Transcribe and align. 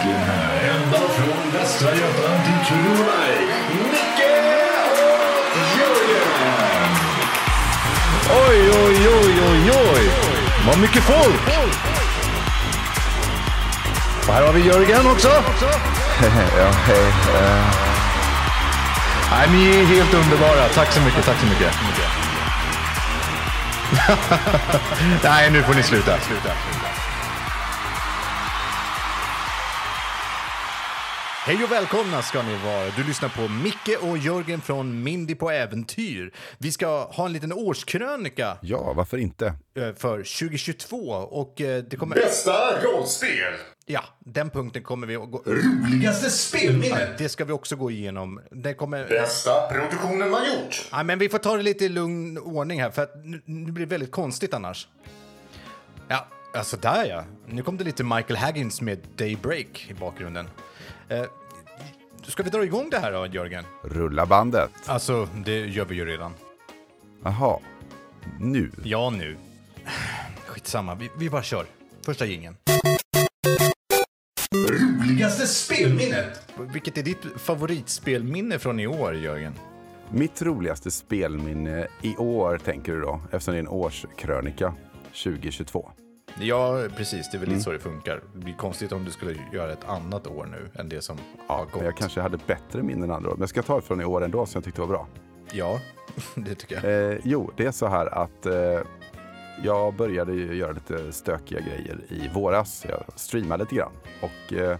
Ända 0.00 0.98
från 0.98 1.52
Västra 1.52 1.94
Götaland 1.94 2.44
till 2.44 2.66
Kronoberg, 2.66 3.46
Micke 3.90 4.30
och 4.92 5.58
Jörgen! 5.78 6.92
Oj, 8.48 8.70
oj, 8.84 9.08
oj, 9.08 9.42
oj, 9.50 9.70
oj! 9.94 10.10
Vad 10.66 10.78
mycket 10.78 11.02
folk! 11.02 11.40
Och 14.28 14.34
här 14.34 14.42
har 14.46 14.52
vi 14.52 14.60
Jörgen 14.66 15.06
också. 15.06 15.28
ja, 16.58 16.70
hej. 16.86 17.06
eh. 17.34 17.64
Nej, 19.30 19.48
ni 19.50 19.80
är 19.80 19.84
helt 19.86 20.14
underbara. 20.14 20.68
Tack 20.74 20.92
så 20.92 21.00
mycket, 21.00 21.24
tack 21.24 21.36
så 21.40 21.46
mycket. 21.46 21.72
Nej, 25.24 25.50
nu 25.50 25.62
får 25.62 25.74
ni 25.74 25.82
sluta. 25.82 26.12
Hej 31.48 31.64
och 31.64 31.72
välkomna 31.72 32.22
ska 32.22 32.42
ni 32.42 32.56
vara. 32.64 32.90
Du 32.96 33.04
lyssnar 33.04 33.28
på 33.28 33.48
Micke 33.52 34.02
och 34.02 34.18
Jörgen 34.18 34.60
från 34.60 35.02
Mindy 35.02 35.34
på 35.34 35.50
äventyr. 35.50 36.32
Vi 36.58 36.72
ska 36.72 37.04
ha 37.04 37.26
en 37.26 37.32
liten 37.32 37.52
årskrönika 37.52 38.58
Ja, 38.62 38.92
varför 38.92 39.16
inte? 39.16 39.46
eh, 39.46 39.94
för 39.94 40.16
2022 40.16 40.96
och 41.12 41.60
eh, 41.60 41.84
det 41.84 41.96
kommer... 41.96 42.16
Bästa 42.16 42.82
rollspel! 42.82 43.52
Ja, 43.86 44.04
den 44.18 44.50
punkten 44.50 44.82
kommer 44.82 45.06
vi 45.06 45.16
att 45.16 45.30
gå... 45.30 45.42
Roligaste 45.46 46.30
spelminnet! 46.30 47.18
Det 47.18 47.28
ska 47.28 47.44
vi 47.44 47.52
också 47.52 47.76
gå 47.76 47.90
igenom. 47.90 48.40
Det 48.50 48.74
kommer... 48.74 49.08
Bästa 49.08 49.68
produktionen 49.70 50.30
man 50.30 50.46
gjort! 50.46 50.88
Ja, 50.92 51.02
men 51.02 51.18
vi 51.18 51.28
får 51.28 51.38
ta 51.38 51.56
det 51.56 51.62
lite 51.62 51.84
i 51.84 51.88
lugn 51.88 52.38
ordning 52.38 52.82
här, 52.82 52.90
för 52.90 53.02
att 53.02 53.24
nu, 53.24 53.42
nu 53.44 53.72
blir 53.72 53.86
det 53.86 53.90
väldigt 53.90 54.12
konstigt 54.12 54.54
annars. 54.54 54.88
Ja, 56.08 56.28
alltså 56.54 56.76
där 56.76 57.04
ja. 57.04 57.24
Nu 57.46 57.62
kom 57.62 57.76
det 57.76 57.84
lite 57.84 58.04
Michael 58.04 58.36
Haggins 58.36 58.80
med 58.80 58.98
Daybreak 59.16 59.86
i 59.90 59.94
bakgrunden. 59.94 60.48
Ska 62.28 62.42
vi 62.42 62.50
dra 62.50 62.64
igång 62.64 62.90
det 62.90 62.98
här 62.98 63.12
då, 63.12 63.26
Jörgen? 63.26 63.64
Rulla 63.82 64.26
bandet. 64.26 64.70
Alltså, 64.86 65.28
det 65.44 65.66
gör 65.66 65.84
vi 65.84 65.94
ju 65.94 66.04
redan. 66.04 66.32
Jaha, 67.24 67.58
nu. 68.40 68.70
Ja, 68.84 69.10
nu. 69.10 69.36
Skitsamma, 70.46 70.94
vi, 70.94 71.10
vi 71.18 71.30
bara 71.30 71.42
kör. 71.42 71.66
Första 72.04 72.26
gingen. 72.26 72.56
Roligaste 74.54 75.46
spelminnet! 75.46 76.48
Vilket 76.72 76.98
är 76.98 77.02
ditt 77.02 77.22
favoritspelminne 77.36 78.58
från 78.58 78.80
i 78.80 78.86
år, 78.86 79.14
Jörgen? 79.14 79.54
Mitt 80.10 80.42
roligaste 80.42 80.90
spelminne 80.90 81.86
i 82.02 82.16
år, 82.16 82.58
tänker 82.64 82.92
du 82.92 83.00
då, 83.00 83.20
eftersom 83.32 83.54
det 83.54 83.58
är 83.58 83.62
en 83.62 83.68
årskrönika 83.68 84.74
2022. 85.24 85.90
Ja, 86.40 86.84
precis. 86.96 87.30
Det 87.30 87.36
är 87.36 87.38
väl 87.40 87.48
lite 87.48 87.60
så 87.60 87.72
det 87.72 87.78
funkar. 87.78 88.20
Det 88.34 88.38
blir 88.38 88.54
konstigt 88.54 88.92
om 88.92 89.04
du 89.04 89.10
skulle 89.10 89.36
göra 89.52 89.72
ett 89.72 89.84
annat 89.88 90.26
år 90.26 90.48
nu 90.50 90.80
än 90.80 90.88
det 90.88 91.02
som 91.02 91.16
har 91.46 91.64
gått. 91.64 91.74
Men 91.74 91.84
jag 91.84 91.96
kanske 91.96 92.20
hade 92.20 92.38
bättre 92.46 92.82
minnen 92.82 93.10
andra 93.10 93.30
år, 93.30 93.34
men 93.34 93.40
jag 93.40 93.48
ska 93.48 93.62
ta 93.62 93.76
det 93.76 93.82
från 93.82 94.00
i 94.00 94.04
år 94.04 94.24
ändå, 94.24 94.46
som 94.46 94.58
jag 94.58 94.64
tyckte 94.64 94.80
var 94.80 94.88
bra. 94.88 95.06
Ja, 95.52 95.80
det 96.34 96.54
tycker 96.54 96.74
jag. 96.74 97.12
Eh, 97.12 97.18
jo, 97.24 97.50
det 97.56 97.66
är 97.66 97.70
så 97.72 97.86
här 97.86 98.06
att 98.06 98.46
eh, 98.46 98.80
jag 99.64 99.94
började 99.94 100.34
göra 100.34 100.72
lite 100.72 101.12
stökiga 101.12 101.60
grejer 101.60 101.98
i 102.08 102.28
våras. 102.34 102.86
Jag 102.88 103.04
streamade 103.16 103.64
lite 103.64 103.74
grann. 103.74 103.92
Och 104.20 104.52
eh, 104.52 104.78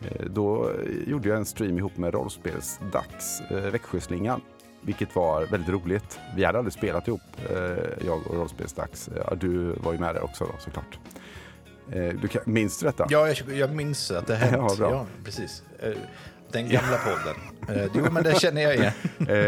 eh, 0.00 0.26
då 0.30 0.70
gjorde 1.06 1.28
jag 1.28 1.38
en 1.38 1.44
stream 1.44 1.78
ihop 1.78 1.96
med 1.96 2.14
rollspelsdags, 2.14 3.40
eh, 3.50 3.56
Växjöslingan. 3.70 4.40
Vilket 4.86 5.16
var 5.16 5.46
väldigt 5.46 5.68
roligt. 5.70 6.18
Vi 6.36 6.44
hade 6.44 6.58
aldrig 6.58 6.72
spelat 6.72 7.08
ihop, 7.08 7.20
eh, 7.50 7.56
jag 8.06 8.26
och 8.26 8.36
rollspelsdags. 8.36 9.10
Du 9.36 9.74
var 9.76 9.92
ju 9.92 9.98
med 9.98 10.14
där 10.14 10.24
också 10.24 10.44
då, 10.44 10.52
såklart. 10.58 10.98
Eh, 11.92 12.14
du 12.22 12.28
kan, 12.28 12.42
minns 12.44 12.78
du 12.78 12.86
detta? 12.86 13.06
Ja, 13.10 13.28
jag, 13.28 13.56
jag 13.56 13.74
minns 13.74 14.10
att 14.10 14.26
det 14.26 14.34
hänt. 14.34 14.52
Ja, 14.68 14.76
bra. 14.78 14.90
Ja, 14.90 15.06
precis. 15.24 15.62
Eh, 15.80 15.92
Den 16.52 16.68
gamla 16.68 16.96
podden. 16.98 17.88
Jo, 17.94 18.04
men 18.10 18.22
det 18.22 18.40
känner 18.40 18.62
jag 18.62 18.74
igen. 18.76 18.92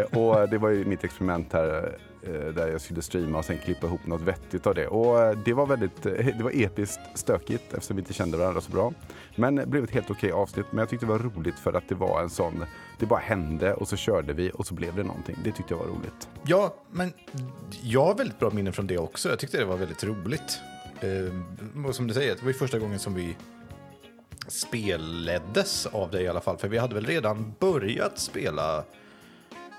Och 0.13 0.49
det 0.49 0.59
var 0.59 0.69
ju 0.71 0.85
mitt 0.85 1.05
experiment 1.05 1.53
här 1.53 1.97
Eh, 2.27 2.55
där 2.55 2.69
jag 2.69 2.81
skulle 2.81 3.03
streama 3.03 3.39
och 3.39 3.45
sen 3.45 3.59
klippa 3.59 3.87
ihop 3.87 4.07
något 4.07 4.23
vettigt 4.23 4.67
av 4.67 4.75
det. 4.75 4.87
Och 4.87 5.23
eh, 5.23 5.39
det 5.45 5.53
var 5.53 5.67
väldigt, 5.67 6.07
eh, 6.07 6.13
det 6.13 6.43
var 6.43 6.51
episkt 6.55 7.01
stökigt 7.15 7.75
eftersom 7.75 7.97
vi 7.97 8.01
inte 8.01 8.13
kände 8.13 8.37
varandra 8.37 8.61
så 8.61 8.73
bra. 8.73 8.93
Men 9.37 9.55
det 9.55 9.67
blev 9.67 9.85
ett 9.85 9.91
helt 9.91 10.11
okej 10.11 10.33
avsnitt. 10.33 10.67
Men 10.71 10.79
jag 10.79 10.89
tyckte 10.89 11.07
det 11.07 11.13
var 11.13 11.19
roligt 11.19 11.59
för 11.59 11.73
att 11.73 11.89
det 11.89 11.95
var 11.95 12.23
en 12.23 12.31
sån, 12.31 12.65
det 12.99 13.07
bara 13.07 13.21
hände 13.21 13.75
och 13.75 13.89
så 13.89 13.97
körde 13.97 14.33
vi 14.33 14.51
och 14.55 14.67
så 14.67 14.75
blev 14.75 14.97
det 14.97 15.03
någonting. 15.03 15.37
Det 15.45 15.53
tyckte 15.53 15.75
jag 15.75 15.79
var 15.79 15.87
roligt. 15.87 16.29
Ja, 16.43 16.75
men 16.91 17.13
jag 17.83 18.05
har 18.05 18.15
väldigt 18.15 18.39
bra 18.39 18.51
minnen 18.51 18.73
från 18.73 18.87
det 18.87 18.99
också. 18.99 19.29
Jag 19.29 19.39
tyckte 19.39 19.59
det 19.59 19.65
var 19.65 19.77
väldigt 19.77 20.05
roligt. 20.05 20.61
Och 21.87 21.95
som 21.95 22.07
du 22.07 22.15
säger, 22.15 22.35
det 22.35 22.43
var 22.43 22.49
ju 22.49 22.55
första 22.55 22.79
gången 22.79 22.99
som 22.99 23.15
vi 23.15 23.37
spelleddes 24.49 25.87
av 25.87 26.11
det 26.11 26.23
i 26.23 26.29
alla 26.29 26.41
fall. 26.41 26.59
För 26.59 26.69
vi 26.69 26.79
hade 26.79 26.95
väl 26.95 27.07
redan 27.07 27.55
börjat 27.59 28.19
spela 28.19 28.85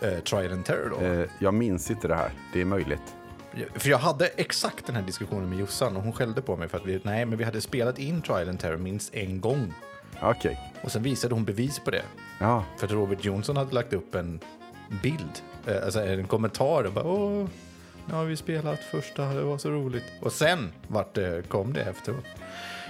eh, 0.01 0.19
Trial 0.19 0.51
and 0.51 0.65
Terror 0.65 0.89
då. 0.99 1.05
Eh, 1.05 1.27
jag 1.39 1.53
minns 1.53 1.91
inte 1.91 2.07
det 2.07 2.15
här, 2.15 2.31
det 2.53 2.61
är 2.61 2.65
möjligt. 2.65 3.15
För 3.75 3.89
jag 3.89 3.97
hade 3.97 4.27
exakt 4.27 4.85
den 4.85 4.95
här 4.95 5.03
diskussionen 5.03 5.49
med 5.49 5.59
Jossan 5.59 5.97
och 5.97 6.03
hon 6.03 6.13
skällde 6.13 6.41
på 6.41 6.55
mig 6.55 6.67
för 6.67 6.77
att 6.77 6.85
vi, 6.85 6.99
nej, 7.03 7.25
men 7.25 7.37
vi 7.37 7.43
hade 7.43 7.61
spelat 7.61 7.99
in 7.99 8.21
Trial 8.21 8.49
and 8.49 8.59
Terror 8.59 8.77
minst 8.77 9.13
en 9.15 9.41
gång. 9.41 9.73
Okej, 10.21 10.59
Och 10.83 10.91
sen 10.91 11.03
visade 11.03 11.33
hon 11.33 11.45
bevis 11.45 11.79
på 11.79 11.91
det. 11.91 12.03
ja. 12.39 12.63
För 12.77 12.85
att 12.85 12.91
Robert 12.91 13.25
Jonsson 13.25 13.57
hade 13.57 13.73
lagt 13.75 13.93
upp 13.93 14.15
en 14.15 14.39
bild, 15.03 15.41
eh, 15.65 15.83
alltså 15.85 15.99
en 16.05 16.27
kommentar 16.27 16.83
och 16.83 16.93
bara 16.93 17.05
åh, 17.05 17.47
nu 18.05 18.13
har 18.13 18.25
vi 18.25 18.35
spelat 18.35 18.79
första, 18.79 19.25
det 19.33 19.41
var 19.43 19.57
så 19.57 19.69
roligt. 19.69 20.03
Och 20.21 20.31
sen 20.31 20.71
vart 20.87 21.13
det, 21.13 21.49
kom 21.49 21.73
det 21.73 21.81
efteråt. 21.81 22.25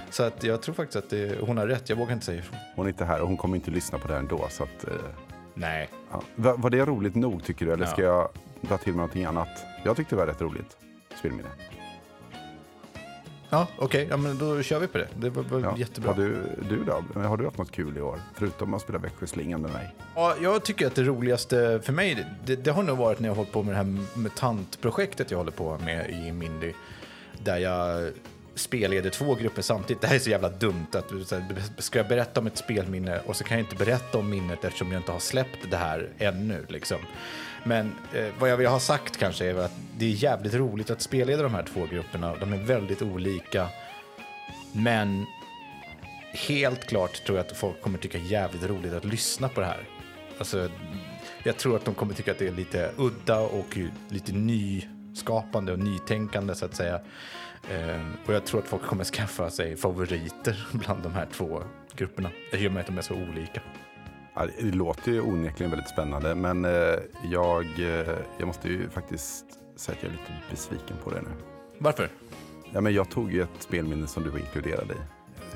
Så 0.09 0.23
att 0.23 0.43
jag 0.43 0.61
tror 0.61 0.75
faktiskt 0.75 0.95
att 0.95 1.09
det, 1.09 1.39
hon 1.41 1.57
har 1.57 1.67
rätt, 1.67 1.89
jag 1.89 1.97
vågar 1.97 2.13
inte 2.13 2.25
säga 2.25 2.39
ifrån. 2.39 2.59
Hon 2.75 2.85
är 2.85 2.89
inte 2.89 3.05
här 3.05 3.21
och 3.21 3.27
hon 3.27 3.37
kommer 3.37 3.55
inte 3.55 3.71
lyssna 3.71 3.97
på 3.99 4.07
det 4.07 4.13
här 4.13 4.19
ändå. 4.19 4.47
Så 4.49 4.63
att, 4.63 4.83
eh, 4.87 4.93
Nej. 5.59 5.89
ja. 6.11 6.21
var, 6.35 6.57
var 6.57 6.69
det 6.69 6.85
roligt 6.85 7.15
nog 7.15 7.43
tycker 7.43 7.65
du 7.65 7.73
eller 7.73 7.85
ska 7.85 8.01
Ja. 8.01 8.07
jag 8.61 8.69
dra 8.69 8.77
till 8.77 8.93
med 8.93 8.97
någonting 8.97 9.25
annat? 9.25 9.49
Jag 9.85 9.95
tyckte 9.95 10.15
det 10.15 10.19
var 10.19 10.27
rätt 10.27 10.41
roligt. 10.41 10.77
Spelminne. 11.19 11.49
Ja, 13.49 13.67
okej, 13.77 14.07
ja, 14.09 14.17
men 14.17 14.37
då 14.37 14.61
kör 14.61 14.79
vi 14.79 14.87
på 14.87 14.97
det. 14.97 15.07
Det 15.15 15.29
var, 15.29 15.43
var 15.43 15.59
Ja. 15.59 15.77
jättebra. 15.77 16.11
Har 16.13 16.17
du, 16.21 16.35
du 16.69 16.83
då? 16.83 17.19
Har 17.21 17.37
du 17.37 17.45
haft 17.45 17.57
något 17.57 17.71
kul 17.71 17.97
i 17.97 18.01
år? 18.01 18.19
Förutom 18.35 18.73
att 18.73 18.81
spela 18.81 18.99
Växjöslingan 18.99 19.61
med 19.61 19.71
mig. 19.71 19.95
Ja, 20.15 20.35
jag 20.41 20.63
tycker 20.65 20.87
att 20.87 20.95
det 20.95 21.03
roligaste 21.03 21.79
för 21.83 21.93
mig, 21.93 22.25
det, 22.45 22.55
det 22.55 22.71
har 22.71 22.83
nog 22.83 22.97
varit 22.97 23.19
när 23.19 23.27
jag 23.29 23.31
har 23.31 23.37
hållit 23.37 23.51
på 23.51 23.63
med 23.63 23.71
det 23.73 23.77
här 23.77 23.97
MUTANT-projektet 24.15 25.31
jag 25.31 25.37
håller 25.37 25.51
på 25.51 25.77
med 25.77 26.09
i 26.09 26.31
Mindy. 26.31 26.73
Där 27.43 27.57
jag 27.57 28.11
spelleder 28.57 29.09
två 29.09 29.35
grupper 29.35 29.61
samtidigt. 29.61 30.01
Det 30.01 30.07
här 30.07 30.15
är 30.15 30.19
så 30.19 30.29
jävla 30.29 30.49
dumt. 30.49 30.87
att 30.91 31.09
så 31.09 31.35
här, 31.35 31.81
Ska 31.81 31.99
jag 31.99 32.07
berätta 32.07 32.39
om 32.39 32.47
ett 32.47 32.57
spelminne 32.57 33.19
och 33.19 33.35
så 33.35 33.43
kan 33.43 33.57
jag 33.57 33.65
inte 33.65 33.75
berätta 33.75 34.17
om 34.17 34.29
minnet 34.29 34.65
eftersom 34.65 34.91
jag 34.91 34.99
inte 34.99 35.11
har 35.11 35.19
släppt 35.19 35.71
det 35.71 35.77
här 35.77 36.09
ännu. 36.17 36.65
Liksom. 36.69 36.97
Men 37.63 37.91
eh, 38.13 38.25
vad 38.39 38.49
jag 38.49 38.57
vill 38.57 38.67
ha 38.67 38.79
sagt 38.79 39.17
kanske 39.17 39.45
är 39.45 39.53
väl 39.53 39.63
att 39.63 39.75
det 39.97 40.05
är 40.05 40.09
jävligt 40.09 40.53
roligt 40.53 40.89
att 40.89 41.01
spelleda 41.01 41.43
de 41.43 41.53
här 41.53 41.63
två 41.63 41.85
grupperna. 41.85 42.35
De 42.35 42.53
är 42.53 42.57
väldigt 42.57 43.01
olika. 43.01 43.69
Men 44.71 45.25
helt 46.33 46.85
klart 46.85 47.25
tror 47.25 47.37
jag 47.37 47.45
att 47.45 47.57
folk 47.57 47.81
kommer 47.81 47.97
tycka 47.97 48.17
jävligt 48.17 48.63
roligt 48.63 48.93
att 48.93 49.05
lyssna 49.05 49.49
på 49.49 49.59
det 49.59 49.65
här. 49.65 49.83
Alltså, 50.39 50.69
jag 51.43 51.57
tror 51.57 51.75
att 51.75 51.85
de 51.85 51.93
kommer 51.93 52.13
tycka 52.13 52.31
att 52.31 52.39
det 52.39 52.47
är 52.47 52.51
lite 52.51 52.91
udda 52.97 53.39
och 53.39 53.77
lite 54.09 54.31
nyskapande 54.31 55.71
och 55.71 55.79
nytänkande 55.79 56.55
så 56.55 56.65
att 56.65 56.75
säga. 56.75 57.01
Eh, 57.71 58.01
och 58.27 58.33
jag 58.33 58.45
tror 58.45 58.59
att 58.61 58.67
folk 58.67 58.83
kommer 58.83 59.03
skaffa 59.03 59.49
sig 59.49 59.75
favoriter 59.75 60.67
bland 60.71 61.03
de 61.03 61.13
här 61.13 61.27
två 61.33 61.63
grupperna. 61.95 62.29
I 62.51 62.67
och 62.67 62.71
med 62.71 62.81
att 62.81 62.87
de 62.87 62.97
är 62.97 63.01
så 63.01 63.13
olika. 63.13 63.61
Ja, 64.33 64.45
det- 64.45 64.71
låter 64.71 65.11
ju 65.11 65.21
onekligen 65.21 65.71
väldigt 65.71 65.89
spännande 65.89 66.35
men 66.35 66.65
eh, 66.65 66.71
jag, 67.31 67.65
eh, 67.79 68.15
jag 68.37 68.47
måste 68.47 68.67
ju 68.69 68.89
faktiskt 68.89 69.45
säga 69.75 69.97
att 69.97 70.03
jag 70.03 70.09
är 70.11 70.17
lite 70.17 70.33
besviken 70.51 70.97
på 71.03 71.09
det 71.11 71.21
nu. 71.21 71.29
Varför? 71.77 72.09
Ja, 72.73 72.81
men 72.81 72.93
jag 72.93 73.09
tog 73.09 73.31
ju 73.33 73.41
ett 73.41 73.49
spelminne 73.59 74.07
som 74.07 74.23
du 74.23 74.29
var 74.29 74.39
inkluderad 74.39 74.91
i. 74.91 74.95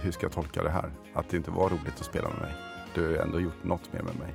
Hur 0.01 0.11
ska 0.11 0.25
jag 0.25 0.31
tolka 0.33 0.63
det 0.63 0.69
här? 0.69 0.91
Att 1.13 1.29
det 1.29 1.37
inte 1.37 1.51
var 1.51 1.69
roligt 1.69 1.99
att 1.99 2.05
spela 2.05 2.29
med 2.29 2.37
mig. 2.39 2.51
Du 2.93 3.01
har 3.03 3.09
ju 3.09 3.17
ändå 3.17 3.39
gjort 3.39 3.63
något 3.63 3.93
mer 3.93 4.01
med 4.01 4.15
mig. 4.15 4.33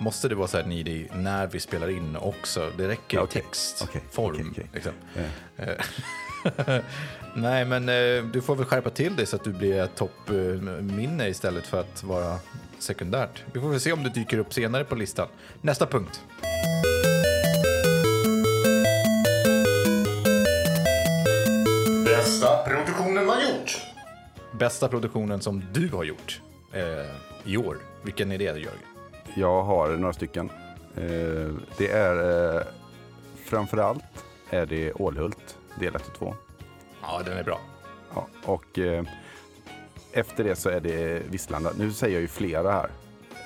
Måste 0.00 0.28
det 0.28 0.34
vara 0.34 0.48
så 0.48 0.56
här 0.56 0.66
needy 0.66 1.06
när 1.14 1.46
vi 1.46 1.60
spelar 1.60 1.88
in 1.90 2.16
också? 2.16 2.70
Det 2.76 2.88
räcker 2.88 3.16
Ja, 3.16 3.22
i 3.22 3.26
okej. 3.26 3.42
textform. 3.42 3.88
Okej, 3.88 4.02
okej, 4.16 4.44
okej. 4.50 4.68
Liksom. 4.72 4.92
Eh, 5.56 5.68
Nej, 7.34 7.64
men 7.64 7.88
eh, 7.88 8.24
du 8.32 8.40
får 8.40 8.56
väl 8.56 8.66
skärpa 8.66 8.90
till 8.90 9.16
det 9.16 9.26
så 9.26 9.36
att 9.36 9.44
du 9.44 9.52
blir 9.52 9.86
toppminne 9.86 11.28
istället 11.28 11.66
för 11.66 11.80
att 11.80 12.04
vara 12.04 12.38
sekundärt. 12.78 13.44
Vi 13.52 13.60
får 13.60 13.68
väl 13.68 13.80
se 13.80 13.92
om 13.92 14.02
du 14.02 14.10
dyker 14.10 14.38
upp 14.38 14.54
senare 14.54 14.84
på 14.84 14.94
listan. 14.94 15.28
Nästa 15.60 15.86
punkt. 15.86 16.20
Bästa 22.04 22.64
produktionen 22.66 23.26
man 23.26 23.36
gjort! 23.40 23.82
Bästa 24.52 24.88
produktionen 24.88 25.40
som 25.40 25.62
du 25.72 25.88
har 25.88 26.04
gjort 26.04 26.40
eh, 26.72 27.52
i 27.52 27.56
år. 27.56 27.78
Vilken 28.02 28.32
är 28.32 28.38
det, 28.38 28.44
Jörgen? 28.44 28.70
Jag 29.36 29.62
har 29.62 29.88
några 29.88 30.12
stycken. 30.12 30.50
Eh, 30.96 31.52
det 31.78 31.90
är 31.90 32.56
eh, 32.56 32.62
framförallt 33.44 34.04
är 34.50 34.66
det 34.66 34.92
Ålhult, 34.92 35.58
del 35.80 35.96
1 35.96 36.06
och 36.06 36.14
2. 36.14 36.34
Ja, 37.02 37.22
den 37.24 37.38
är 37.38 37.44
bra. 37.44 37.60
Ja, 38.14 38.26
och 38.44 38.78
eh, 38.78 39.04
efter 40.12 40.44
det 40.44 40.56
så 40.56 40.68
är 40.68 40.80
det 40.80 41.22
Visslanda. 41.30 41.70
Nu 41.78 41.92
säger 41.92 42.14
jag 42.14 42.22
ju 42.22 42.28
flera 42.28 42.72
här 42.72 42.90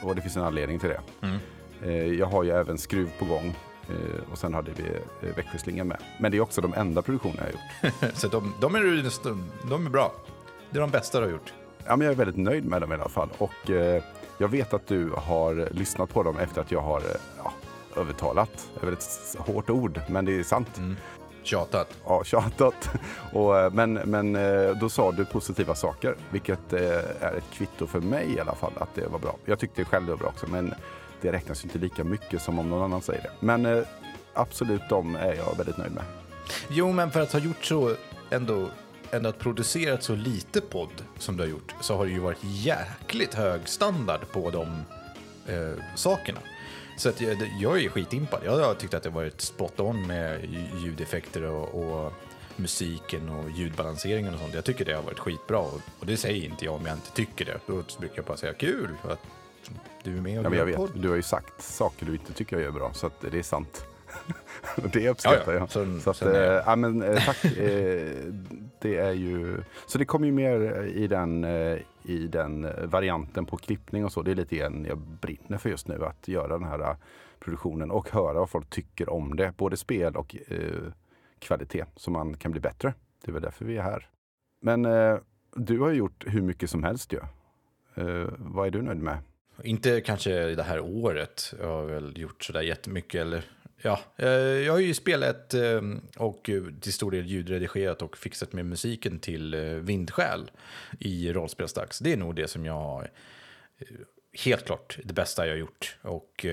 och 0.02 0.14
det 0.14 0.22
finns 0.22 0.36
en 0.36 0.42
anledning 0.42 0.78
till 0.78 0.88
det. 0.88 1.00
Mm. 1.20 1.38
Eh, 1.82 2.18
jag 2.18 2.26
har 2.26 2.44
ju 2.44 2.50
även 2.50 2.78
Skruv 2.78 3.10
på 3.18 3.24
gång 3.24 3.56
eh, 3.88 4.32
och 4.32 4.38
sen 4.38 4.54
hade 4.54 4.70
vi 4.72 4.82
eh, 5.28 5.36
Växjöslingan 5.36 5.88
med. 5.88 5.98
Men 6.18 6.30
det 6.30 6.36
är 6.36 6.40
också 6.40 6.60
de 6.60 6.74
enda 6.74 7.02
produktioner 7.02 7.36
jag 7.36 7.44
har 7.44 7.50
gjort. 7.50 8.14
Så 8.18 8.28
de, 8.28 8.54
de, 8.60 8.74
är, 8.74 9.68
de 9.68 9.86
är 9.86 9.90
bra. 9.90 10.12
Det 10.70 10.78
är 10.78 10.80
de 10.80 10.90
bästa 10.90 11.18
du 11.20 11.24
har 11.24 11.32
gjort. 11.32 11.52
Ja, 11.86 11.96
men 11.96 12.04
jag 12.04 12.12
är 12.12 12.16
väldigt 12.16 12.36
nöjd 12.36 12.64
med 12.64 12.80
dem 12.80 12.92
i 12.92 12.94
alla 12.94 13.08
fall. 13.08 13.28
Och 13.38 13.70
eh, 13.70 14.02
jag 14.38 14.48
vet 14.48 14.74
att 14.74 14.86
du 14.86 15.10
har 15.16 15.68
lyssnat 15.70 16.10
på 16.10 16.22
dem 16.22 16.38
efter 16.38 16.60
att 16.60 16.70
jag 16.70 16.80
har 16.80 16.98
eh, 17.00 17.20
ja, 17.44 17.52
övertalat. 17.96 18.68
Det 18.74 18.80
är 18.80 18.86
väl 18.86 18.94
ett 18.94 19.36
hårt 19.38 19.70
ord, 19.70 20.00
men 20.08 20.24
det 20.24 20.38
är 20.38 20.42
sant. 20.42 20.78
Mm. 20.78 20.96
Tjatat. 21.42 21.88
Ja, 22.06 22.24
tjatat. 22.24 22.90
Och, 23.32 23.58
eh, 23.58 23.72
men, 23.72 23.92
men 23.92 24.36
eh, 24.36 24.76
då 24.76 24.88
sa 24.88 25.12
du 25.12 25.24
positiva 25.24 25.74
saker, 25.74 26.16
vilket 26.30 26.72
eh, 26.72 26.82
är 27.20 27.34
ett 27.36 27.50
kvitto 27.52 27.86
för 27.86 28.00
mig 28.00 28.34
i 28.34 28.40
alla 28.40 28.54
fall 28.54 28.72
att 28.76 28.94
det 28.94 29.06
var 29.06 29.18
bra. 29.18 29.36
Jag 29.44 29.58
tyckte 29.58 29.84
själv 29.84 30.06
det 30.06 30.12
var 30.12 30.18
bra 30.18 30.28
också, 30.28 30.46
men 30.46 30.74
det 31.20 31.32
räknas 31.32 31.64
ju 31.64 31.66
inte 31.66 31.78
lika 31.78 32.04
mycket 32.04 32.42
som 32.42 32.58
om 32.58 32.70
någon 32.70 32.82
annan 32.82 33.02
säger 33.02 33.22
det. 33.22 33.30
Men 33.40 33.84
absolut, 34.34 34.82
de 34.88 35.16
är 35.16 35.34
jag 35.34 35.56
väldigt 35.56 35.76
nöjd 35.76 35.92
med. 35.92 36.04
Jo, 36.68 36.92
men 36.92 37.10
för 37.10 37.20
att 37.20 37.32
ha 37.32 37.40
gjort 37.40 37.64
så 37.64 37.94
ändå, 38.30 38.68
ändå 39.10 39.28
att 39.28 39.38
producerat 39.38 40.02
så 40.02 40.14
lite 40.14 40.60
podd 40.60 41.04
som 41.18 41.36
du 41.36 41.42
har 41.42 41.48
gjort 41.48 41.74
så 41.80 41.96
har 41.96 42.06
det 42.06 42.12
ju 42.12 42.18
varit 42.18 42.38
jäkligt 42.42 43.34
hög 43.34 43.68
standard 43.68 44.20
på 44.32 44.50
de 44.50 44.82
eh, 45.46 45.84
sakerna. 45.94 46.40
Så 47.00 47.08
att 47.08 47.20
jag, 47.20 47.50
jag 47.58 47.84
är 47.84 47.88
skitimpad. 47.88 48.40
Jag 48.44 48.58
har 48.58 48.74
tyckt 48.74 48.94
att 48.94 49.02
det 49.02 49.10
varit 49.10 49.40
spot 49.40 49.80
on 49.80 50.06
med 50.06 50.44
ljudeffekter 50.84 51.42
och, 51.42 51.74
och 51.74 52.12
musiken 52.56 53.28
och 53.28 53.50
ljudbalanseringen 53.50 54.34
och 54.34 54.40
sånt. 54.40 54.54
Jag 54.54 54.64
tycker 54.64 54.84
det 54.84 54.92
har 54.92 55.02
varit 55.02 55.18
skitbra 55.18 55.58
och, 55.58 55.80
och 55.98 56.06
det 56.06 56.16
säger 56.16 56.44
inte 56.44 56.64
jag 56.64 56.74
om 56.74 56.86
jag 56.86 56.96
inte 56.96 57.10
tycker 57.10 57.44
det. 57.44 57.60
Då 57.66 57.82
brukar 57.98 58.16
jag 58.16 58.24
bara 58.24 58.36
säga 58.36 58.54
kul 58.54 58.88
att 59.02 59.20
du 60.02 60.16
är 60.16 60.20
med 60.20 60.38
och 60.38 60.44
Ja, 60.44 60.50
men 60.50 60.58
jag 60.58 60.66
vet, 60.66 61.02
du 61.02 61.08
har 61.08 61.16
ju 61.16 61.22
sagt 61.22 61.62
saker 61.62 62.06
du 62.06 62.12
inte 62.12 62.32
tycker 62.32 62.56
jag 62.56 62.62
gör 62.62 62.72
bra, 62.72 62.92
så 62.94 63.06
att 63.06 63.20
det 63.20 63.38
är 63.38 63.42
sant. 63.42 63.84
det 64.92 65.08
uppskattar 65.08 65.52
Ja, 65.52 65.52
ja. 65.52 65.58
jag. 65.58 65.70
Så- 65.70 66.00
Så 66.00 66.10
att, 66.10 66.16
sen 66.16 66.34
är 66.34 66.56
eh, 66.56 66.62
ja, 66.66 66.76
men, 66.76 67.02
eh, 67.02 67.24
tack. 67.26 67.44
eh, 67.44 68.08
det 68.80 68.96
är 68.96 69.12
ju, 69.12 69.62
så 69.86 69.98
det 69.98 70.04
kommer 70.04 70.26
ju 70.26 70.32
mer 70.32 70.82
i 70.82 71.06
den, 71.06 71.44
i 72.02 72.26
den 72.32 72.66
varianten 72.84 73.46
på 73.46 73.56
klippning 73.56 74.04
och 74.04 74.12
så. 74.12 74.22
Det 74.22 74.30
är 74.30 74.34
lite 74.34 74.56
grann 74.56 74.84
jag 74.88 74.98
brinner 74.98 75.58
för 75.58 75.70
just 75.70 75.88
nu, 75.88 76.04
att 76.04 76.28
göra 76.28 76.58
den 76.58 76.64
här 76.68 76.96
produktionen 77.40 77.90
och 77.90 78.10
höra 78.10 78.32
vad 78.38 78.50
folk 78.50 78.70
tycker 78.70 79.08
om 79.08 79.36
det. 79.36 79.52
Både 79.56 79.76
spel 79.76 80.16
och 80.16 80.36
kvalitet, 81.38 81.84
så 81.96 82.10
man 82.10 82.34
kan 82.36 82.50
bli 82.52 82.60
bättre. 82.60 82.94
Det 83.24 83.30
är 83.30 83.32
väl 83.32 83.42
därför 83.42 83.64
vi 83.64 83.76
är 83.76 83.82
här. 83.82 84.08
Men 84.62 84.82
du 85.54 85.78
har 85.78 85.88
ju 85.88 85.94
gjort 85.94 86.24
hur 86.26 86.42
mycket 86.42 86.70
som 86.70 86.84
helst 86.84 87.12
ju. 87.12 87.20
Vad 88.38 88.66
är 88.66 88.70
du 88.70 88.82
nöjd 88.82 88.98
med? 89.02 89.18
Inte 89.64 90.00
kanske 90.00 90.54
det 90.54 90.62
här 90.62 90.80
året. 90.80 91.54
Jag 91.60 91.66
har 91.68 91.82
väl 91.84 92.18
gjort 92.18 92.44
sådär 92.44 92.60
jättemycket. 92.62 93.20
Eller, 93.20 93.44
ja, 93.82 94.00
eh, 94.16 94.28
jag 94.28 94.72
har 94.72 94.78
ju 94.78 94.94
spelat 94.94 95.54
eh, 95.54 95.80
och 96.16 96.50
till 96.80 96.92
stor 96.92 97.10
del 97.10 97.26
ljudredigerat 97.26 98.02
och 98.02 98.16
fixat 98.16 98.52
med 98.52 98.66
musiken 98.66 99.18
till 99.18 99.54
eh, 99.54 99.60
vindskäl 99.60 100.50
i 100.98 101.32
rollspelsdags. 101.32 101.98
Det 101.98 102.12
är 102.12 102.16
nog 102.16 102.34
det 102.34 102.48
som 102.48 102.64
jag 102.64 102.74
har 102.74 103.10
helt 104.44 104.66
klart 104.66 104.98
det 105.04 105.12
bästa 105.12 105.46
jag 105.46 105.52
har 105.52 105.58
gjort. 105.58 105.96
Och 106.02 106.46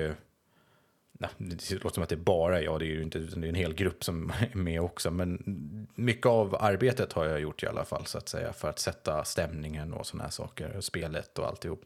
nej, 1.11 1.29
det 1.37 1.71
låter 1.71 1.93
som 1.93 2.03
att 2.03 2.09
det 2.09 2.15
är 2.15 2.17
bara 2.17 2.61
jag, 2.61 2.79
det 2.79 2.85
är 2.85 2.87
ju 2.87 3.03
inte, 3.03 3.17
utan 3.17 3.41
det 3.41 3.47
är 3.47 3.49
en 3.49 3.55
hel 3.55 3.73
grupp 3.73 4.03
som 4.03 4.33
är 4.39 4.57
med 4.57 4.81
också. 4.81 5.11
Men 5.11 5.87
mycket 5.95 6.25
av 6.25 6.55
arbetet 6.59 7.13
har 7.13 7.25
jag 7.25 7.39
gjort 7.39 7.63
i 7.63 7.67
alla 7.67 7.85
fall, 7.85 8.05
så 8.05 8.17
att 8.17 8.29
säga, 8.29 8.53
för 8.53 8.69
att 8.69 8.79
sätta 8.79 9.23
stämningen 9.23 9.93
och 9.93 10.07
sådana 10.07 10.23
här 10.23 10.31
saker, 10.31 10.77
och 10.77 10.83
spelet 10.83 11.39
och 11.39 11.47
alltihop. 11.47 11.85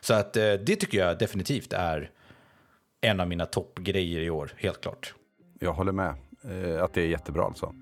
Så 0.00 0.14
att 0.14 0.32
det 0.32 0.76
tycker 0.76 0.98
jag 0.98 1.18
definitivt 1.18 1.72
är 1.72 2.10
en 3.04 3.20
av 3.20 3.28
mina 3.28 3.46
toppgrejer 3.46 4.20
i 4.20 4.30
år, 4.30 4.52
helt 4.56 4.80
klart. 4.80 5.14
Jag 5.58 5.72
håller 5.72 5.92
med 5.92 6.14
eh, 6.44 6.84
att 6.84 6.92
det 6.94 7.02
är 7.02 7.06
jättebra 7.06 7.44
alltså. 7.44 7.74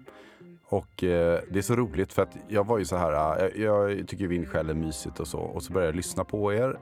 Och 0.64 1.04
eh, 1.04 1.40
det 1.50 1.58
är 1.58 1.62
så 1.62 1.76
roligt 1.76 2.12
för 2.12 2.22
att 2.22 2.36
jag 2.48 2.66
var 2.66 2.78
ju 2.78 2.84
så 2.84 2.96
här, 2.96 3.44
eh, 3.44 3.62
jag 3.62 4.08
tycker 4.08 4.26
Vindskäl 4.26 4.70
är 4.70 4.74
mysigt 4.74 5.20
och 5.20 5.28
så. 5.28 5.38
Och 5.38 5.62
så 5.62 5.72
började 5.72 5.88
jag 5.88 5.96
lyssna 5.96 6.24
på 6.24 6.52
er. 6.52 6.78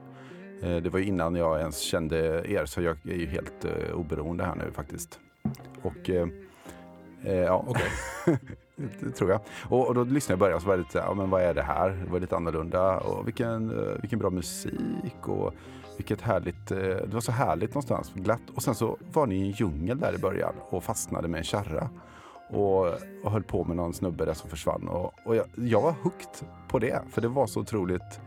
Eh, 0.61 0.77
det 0.77 0.89
var 0.89 0.99
ju 0.99 1.05
innan 1.05 1.35
jag 1.35 1.59
ens 1.59 1.79
kände 1.79 2.43
er 2.51 2.65
så 2.65 2.81
jag 2.81 2.97
är 3.05 3.15
ju 3.15 3.27
helt 3.27 3.65
eh, 3.65 3.93
oberoende 3.93 4.43
här 4.43 4.55
nu 4.55 4.71
faktiskt. 4.71 5.19
Och 5.81 6.09
eh, 6.09 6.27
eh, 7.23 7.35
ja, 7.35 7.65
Okej. 7.67 7.89
det 8.25 8.39
tror 9.17 9.31
jag. 9.31 9.39
Och, 9.69 9.87
och 9.87 9.95
då 9.95 10.03
lyssnade 10.03 10.33
jag 10.33 10.37
i 10.37 10.39
början 10.39 10.55
och 10.55 10.61
så 10.61 10.67
var 10.67 10.77
det 10.77 10.83
lite 10.83 10.97
ja, 10.97 11.13
men 11.13 11.29
vad 11.29 11.41
är 11.41 11.53
det 11.53 11.61
här? 11.61 11.89
Det 12.05 12.11
var 12.11 12.19
lite 12.19 12.35
annorlunda 12.35 12.97
och 12.97 13.27
vilken, 13.27 13.69
eh, 13.69 14.01
vilken 14.01 14.19
bra 14.19 14.29
musik 14.29 15.27
och 15.27 15.53
vilket 15.97 16.21
härligt, 16.21 16.71
eh, 16.71 16.77
det 16.77 17.13
var 17.13 17.21
så 17.21 17.31
härligt 17.31 17.69
någonstans, 17.69 18.11
glatt. 18.13 18.41
Och 18.55 18.63
sen 18.63 18.75
så 18.75 18.97
var 19.13 19.27
ni 19.27 19.35
i 19.35 19.41
en 19.41 19.51
djungel 19.51 19.99
där 19.99 20.15
i 20.15 20.17
början 20.17 20.53
och 20.69 20.83
fastnade 20.83 21.27
med 21.27 21.37
en 21.37 21.43
kärra. 21.43 21.89
Och, 22.49 22.85
och 23.23 23.31
höll 23.31 23.43
på 23.43 23.63
med 23.63 23.75
någon 23.75 23.93
snubbe 23.93 24.25
där 24.25 24.33
som 24.33 24.49
försvann. 24.49 24.87
Och, 24.87 25.13
och 25.25 25.35
jag, 25.35 25.45
jag 25.55 25.81
var 25.81 25.95
hooked 26.03 26.47
på 26.67 26.79
det, 26.79 27.01
för 27.09 27.21
det 27.21 27.27
var 27.27 27.47
så 27.47 27.59
otroligt 27.59 28.19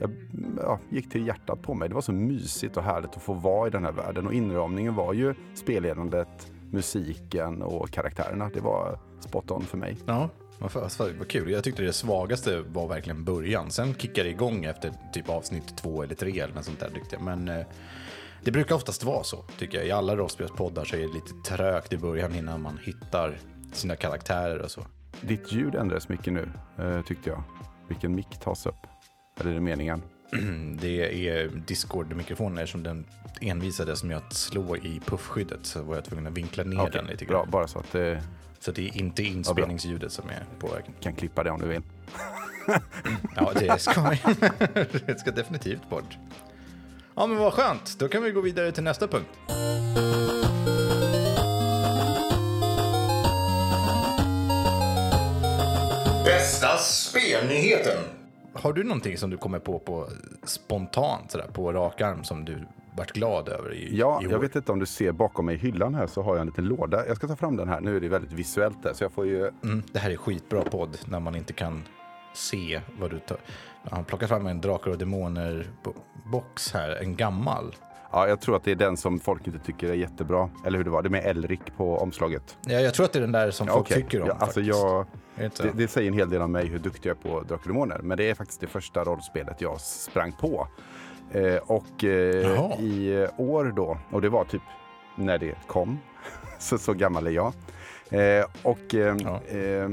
jag 0.00 0.10
ja, 0.56 0.78
gick 0.88 1.10
till 1.10 1.26
hjärtat 1.26 1.62
på 1.62 1.74
mig. 1.74 1.88
Det 1.88 1.94
var 1.94 2.02
så 2.02 2.12
mysigt 2.12 2.76
och 2.76 2.82
härligt 2.82 3.16
att 3.16 3.22
få 3.22 3.32
vara 3.32 3.66
i 3.66 3.70
den 3.70 3.84
här 3.84 3.92
världen. 3.92 4.26
Och 4.26 4.34
inramningen 4.34 4.94
var 4.94 5.12
ju 5.12 5.34
spelledandet, 5.54 6.52
musiken 6.70 7.62
och 7.62 7.90
karaktärerna. 7.90 8.50
Det 8.54 8.60
var 8.60 8.98
spot 9.20 9.50
on 9.50 9.62
för 9.62 9.78
mig. 9.78 9.96
Ja, 10.06 10.30
vad, 10.58 11.28
kul. 11.28 11.50
Jag 11.50 11.64
tyckte 11.64 11.82
det 11.82 11.92
svagaste 11.92 12.60
var 12.60 12.88
verkligen 12.88 13.24
början. 13.24 13.70
Sen 13.70 13.94
kickade 13.94 14.28
det 14.28 14.32
igång 14.32 14.64
efter 14.64 14.92
typ 15.12 15.28
avsnitt 15.28 15.76
två 15.76 16.02
eller 16.02 16.14
tre 16.14 16.40
eller 16.40 16.54
något 16.54 16.64
sånt 16.64 16.80
där 16.80 16.90
tyckte 16.90 17.16
jag. 17.16 17.22
Men 17.22 17.48
eh, 17.48 17.66
det 18.44 18.50
brukar 18.50 18.74
oftast 18.74 19.04
vara 19.04 19.24
så, 19.24 19.44
tycker 19.58 19.78
jag. 19.78 19.86
I 19.86 19.90
alla 19.90 20.16
rollspelspoddar 20.16 20.84
så 20.84 20.96
är 20.96 21.00
det 21.00 21.06
lite 21.12 21.32
trögt 21.46 21.92
i 21.92 21.98
början 21.98 22.34
innan 22.34 22.62
man 22.62 22.78
hittar 22.82 23.38
sina 23.72 23.96
karaktärer 23.96 24.58
och 24.58 24.70
så. 24.70 24.86
Ditt 25.20 25.52
ljud 25.52 25.74
ändrades 25.74 26.08
mycket 26.08 26.32
nu, 26.32 26.50
eh, 26.78 27.02
tyckte 27.02 27.30
jag. 27.30 27.42
Vilken 27.88 28.14
mick 28.14 28.40
tas 28.40 28.66
upp? 28.66 28.86
Eller 29.40 29.50
är 29.50 29.54
det 29.54 29.60
meningen? 29.60 30.02
Det 30.80 31.28
är 31.28 31.48
Discord-mikrofonen 31.66 32.66
som 32.66 32.82
den 32.82 33.04
envisades 33.40 34.02
med 34.04 34.16
att 34.16 34.32
slå 34.32 34.76
i 34.76 35.00
puffskyddet 35.06 35.66
så 35.66 35.82
var 35.82 35.94
jag 35.94 36.04
tvungen 36.04 36.26
att 36.26 36.32
vinkla 36.32 36.64
ner 36.64 36.80
Okej, 36.80 36.90
den 36.92 37.06
lite 37.06 37.24
bra, 37.24 37.38
grann. 37.42 37.50
bara 37.50 37.68
så 37.68 37.78
att 37.78 37.92
det 37.92 38.22
Så 38.58 38.72
det 38.72 38.88
är 38.88 38.96
inte 38.96 39.22
inspelningsljudet 39.22 40.12
som 40.12 40.28
är 40.28 40.44
påverkan. 40.58 40.94
kan 41.00 41.14
klippa 41.14 41.42
det 41.44 41.50
om 41.50 41.60
du 41.60 41.66
vill. 41.68 41.82
Ja, 43.36 43.52
det 43.54 43.78
ska, 43.80 44.00
det 45.06 45.20
ska 45.20 45.30
definitivt 45.30 45.90
bort. 45.90 46.18
Ja, 47.14 47.26
men 47.26 47.36
vad 47.38 47.52
skönt. 47.52 47.96
Då 47.98 48.08
kan 48.08 48.22
vi 48.22 48.30
gå 48.30 48.40
vidare 48.40 48.72
till 48.72 48.82
nästa 48.82 49.08
punkt. 49.08 49.28
Bästa 56.24 56.78
spelnyheten. 56.78 58.19
Har 58.60 58.72
du 58.72 58.84
någonting 58.84 59.18
som 59.18 59.30
du 59.30 59.36
kommer 59.36 59.58
på, 59.58 59.78
på 59.78 60.08
spontant, 60.44 61.30
sådär, 61.30 61.46
på 61.52 61.72
rak 61.72 62.00
arm, 62.00 62.24
som 62.24 62.44
du 62.44 62.66
vart 62.96 63.12
glad 63.12 63.48
över 63.48 63.74
i, 63.74 63.96
Ja, 63.98 64.22
i 64.22 64.26
jag 64.30 64.38
vet 64.38 64.56
inte 64.56 64.72
om 64.72 64.78
du 64.78 64.86
ser 64.86 65.12
bakom 65.12 65.46
mig 65.46 65.54
i 65.54 65.58
hyllan 65.58 65.94
här 65.94 66.06
så 66.06 66.22
har 66.22 66.34
jag 66.34 66.40
en 66.40 66.46
liten 66.46 66.64
låda. 66.64 67.06
Jag 67.06 67.16
ska 67.16 67.28
ta 67.28 67.36
fram 67.36 67.56
den 67.56 67.68
här. 67.68 67.80
Nu 67.80 67.96
är 67.96 68.00
det 68.00 68.08
väldigt 68.08 68.32
visuellt 68.32 68.82
där 68.82 68.92
så 68.92 69.04
jag 69.04 69.12
får 69.12 69.26
ju... 69.26 69.50
Mm, 69.64 69.82
det 69.92 69.98
här 69.98 70.10
är 70.10 70.16
skitbra 70.16 70.62
podd 70.62 70.98
när 71.04 71.20
man 71.20 71.36
inte 71.36 71.52
kan 71.52 71.82
se 72.34 72.80
vad 72.98 73.10
du 73.10 73.18
tar. 73.18 73.38
Han 73.90 74.04
plockar 74.04 74.26
fram 74.26 74.46
en 74.46 74.60
Drakar 74.60 74.90
och 74.90 74.98
Demoner-box 74.98 76.74
här, 76.74 76.96
en 77.02 77.16
gammal. 77.16 77.74
Ja, 78.12 78.28
jag 78.28 78.40
tror 78.40 78.56
att 78.56 78.64
det 78.64 78.70
är 78.70 78.76
den 78.76 78.96
som 78.96 79.20
folk 79.20 79.46
inte 79.46 79.58
tycker 79.58 79.88
är 79.88 79.94
jättebra. 79.94 80.50
Eller 80.66 80.78
hur 80.78 80.84
det 80.84 80.90
var. 80.90 81.02
Det 81.02 81.08
är 81.08 81.10
med 81.10 81.26
Elrik 81.26 81.76
på 81.76 81.98
omslaget. 81.98 82.56
Ja, 82.66 82.80
jag 82.80 82.94
tror 82.94 83.06
att 83.06 83.12
det 83.12 83.18
är 83.18 83.20
den 83.20 83.32
där 83.32 83.50
som 83.50 83.66
folk 83.66 83.80
okej. 83.80 84.02
tycker 84.02 84.22
om. 84.22 84.28
Ja, 84.28 84.32
alltså 84.32 84.60
faktiskt. 84.60 84.78
jag, 84.78 85.06
det 85.34 85.70
det, 85.74 85.88
säger 85.88 86.08
en 86.08 86.14
hel 86.14 86.30
del 86.30 86.42
om 86.42 86.52
mig 86.52 86.66
hur 86.66 86.78
duktig 86.78 87.10
jag 87.10 87.16
är 87.24 87.30
på 87.30 87.40
Drakar 87.40 87.66
Demoner. 87.68 88.00
Men 88.02 88.18
det 88.18 88.30
är 88.30 88.34
faktiskt 88.34 88.60
det 88.60 88.66
första 88.66 89.04
rollspelet 89.04 89.60
jag 89.60 89.80
sprang 89.80 90.32
på. 90.32 90.68
Eh, 91.32 91.56
och 91.56 92.04
eh, 92.04 92.80
i 92.80 93.28
år 93.36 93.72
då, 93.76 93.98
och 94.10 94.22
det 94.22 94.28
var 94.28 94.44
typ 94.44 94.62
när 95.16 95.38
det 95.38 95.54
kom, 95.66 95.98
så, 96.58 96.78
så 96.78 96.92
gammal 96.92 97.26
är 97.26 97.30
jag. 97.30 97.52
Eh, 98.10 98.44
och 98.62 98.94
eh, 98.94 99.16
Ja. 99.20 99.34
eh, 99.48 99.88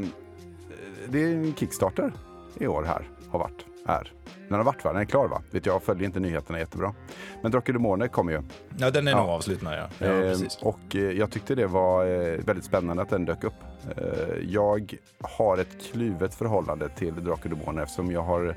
det 1.10 1.24
är 1.24 1.28
en 1.34 1.54
Kickstarter 1.56 2.14
i 2.60 2.68
år 2.68 2.84
här, 2.84 3.10
har 3.30 3.40
varit, 3.40 3.66
är. 3.88 4.12
Den 4.48 4.58
har 4.58 4.64
varit 4.64 4.86
va? 4.86 4.94
Den 4.94 5.02
är 5.02 5.06
klar 5.06 5.28
va? 5.28 5.42
Vet 5.52 5.66
jag 5.66 5.84
följer 5.84 6.06
inte 6.06 6.20
nyheterna 6.20 6.60
jättebra. 6.60 6.94
Men 7.42 7.52
Drakar 7.52 7.74
Demoner 7.74 8.08
kommer 8.08 8.32
ju. 8.32 8.42
Ja, 8.78 8.92
den 8.92 9.08
är 9.08 9.12
Ja. 9.12 9.18
nog 9.22 9.30
avslutad, 9.30 9.76
ja. 9.78 9.88
ja 10.00 10.06
Eh, 10.08 10.22
precis. 10.22 10.58
och 10.62 10.96
eh, 10.96 11.02
jag 11.02 11.32
tyckte 11.32 11.56
det 11.56 11.68
var 11.68 12.06
eh, 12.06 12.40
väldigt 12.46 12.66
spännande 12.66 13.04
att 13.04 13.10
den 13.10 13.26
dök 13.26 13.44
upp. 13.44 13.54
Eh, 13.98 14.04
jag 14.50 14.94
har 15.22 15.58
ett 15.58 15.78
kluvet 15.92 16.34
förhållande 16.36 16.90
till 16.90 17.24
Drakar 17.24 17.50
Demoner 17.50 17.82
eftersom 17.84 18.12
jag 18.12 18.22
har 18.24 18.56